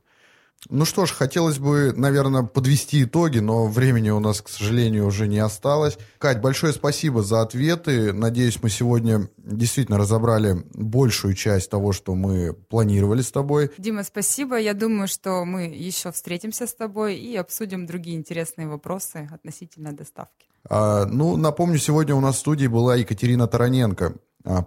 Ну 0.69 0.85
что 0.85 1.05
ж, 1.05 1.11
хотелось 1.11 1.57
бы, 1.59 1.91
наверное, 1.95 2.43
подвести 2.43 3.03
итоги, 3.03 3.39
но 3.39 3.67
времени 3.67 4.09
у 4.09 4.19
нас, 4.19 4.41
к 4.41 4.49
сожалению, 4.49 5.07
уже 5.07 5.27
не 5.27 5.39
осталось. 5.39 5.97
Кать, 6.19 6.41
большое 6.41 6.73
спасибо 6.73 7.23
за 7.23 7.41
ответы. 7.41 8.13
Надеюсь, 8.13 8.61
мы 8.61 8.69
сегодня 8.69 9.27
действительно 9.37 9.97
разобрали 9.97 10.63
большую 10.73 11.33
часть 11.33 11.69
того, 11.71 11.93
что 11.93 12.13
мы 12.15 12.53
планировали 12.53 13.21
с 13.21 13.31
тобой. 13.31 13.71
Дима, 13.77 14.03
спасибо. 14.03 14.57
Я 14.59 14.73
думаю, 14.73 15.07
что 15.07 15.45
мы 15.45 15.65
еще 15.65 16.11
встретимся 16.11 16.67
с 16.67 16.75
тобой 16.75 17.15
и 17.17 17.35
обсудим 17.35 17.87
другие 17.87 18.17
интересные 18.17 18.67
вопросы 18.67 19.27
относительно 19.31 19.93
доставки. 19.93 20.47
А, 20.69 21.05
ну, 21.05 21.37
напомню, 21.37 21.77
сегодня 21.77 22.13
у 22.13 22.19
нас 22.19 22.35
в 22.35 22.39
студии 22.39 22.67
была 22.67 22.95
Екатерина 22.95 23.47
Тараненко, 23.47 24.15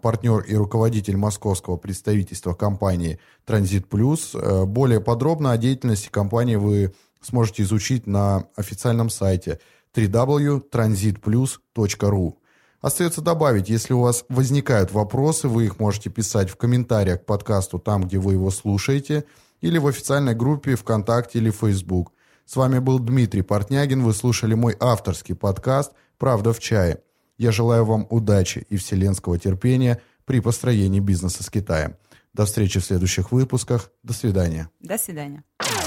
партнер 0.02 0.40
и 0.40 0.54
руководитель 0.54 1.16
московского 1.16 1.76
представительства 1.76 2.54
компании 2.54 3.18
«Транзит 3.46 3.88
Плюс». 3.88 4.34
Э, 4.34 4.66
более 4.66 5.00
подробно 5.00 5.52
о 5.52 5.56
деятельности 5.56 6.10
компании 6.10 6.56
вы 6.56 6.92
сможете 7.22 7.62
изучить 7.62 8.06
на 8.06 8.44
официальном 8.56 9.08
сайте 9.08 9.58
www.transitplus.ru. 9.94 12.34
Остается 12.80 13.20
добавить, 13.20 13.68
если 13.68 13.92
у 13.92 14.00
вас 14.00 14.24
возникают 14.28 14.92
вопросы, 14.92 15.48
вы 15.48 15.66
их 15.66 15.78
можете 15.78 16.10
писать 16.10 16.50
в 16.50 16.56
комментариях 16.56 17.22
к 17.22 17.26
подкасту 17.26 17.78
там, 17.78 18.04
где 18.04 18.18
вы 18.18 18.34
его 18.34 18.50
слушаете, 18.50 19.24
или 19.60 19.78
в 19.78 19.86
официальной 19.86 20.34
группе 20.34 20.76
ВКонтакте 20.76 21.38
или 21.38 21.50
Facebook. 21.50 22.12
С 22.46 22.56
вами 22.56 22.78
был 22.78 22.98
Дмитрий 22.98 23.42
Портнягин, 23.42 24.02
вы 24.02 24.14
слушали 24.14 24.54
мой 24.54 24.76
авторский 24.80 25.34
подкаст 25.34 25.92
«Правда 26.18 26.52
в 26.52 26.58
чае». 26.58 27.00
Я 27.40 27.52
желаю 27.52 27.86
вам 27.86 28.06
удачи 28.10 28.66
и 28.68 28.76
вселенского 28.76 29.38
терпения 29.38 30.02
при 30.26 30.40
построении 30.40 31.00
бизнеса 31.00 31.42
с 31.42 31.48
Китаем. 31.48 31.96
До 32.34 32.44
встречи 32.44 32.80
в 32.80 32.84
следующих 32.84 33.32
выпусках. 33.32 33.90
До 34.02 34.12
свидания. 34.12 34.68
До 34.80 34.98
свидания. 34.98 35.42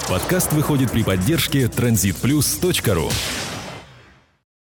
Подкаст 0.10 0.52
выходит 0.52 0.90
при 0.90 1.04
поддержке 1.04 1.66
transitplus.ru 1.66 3.53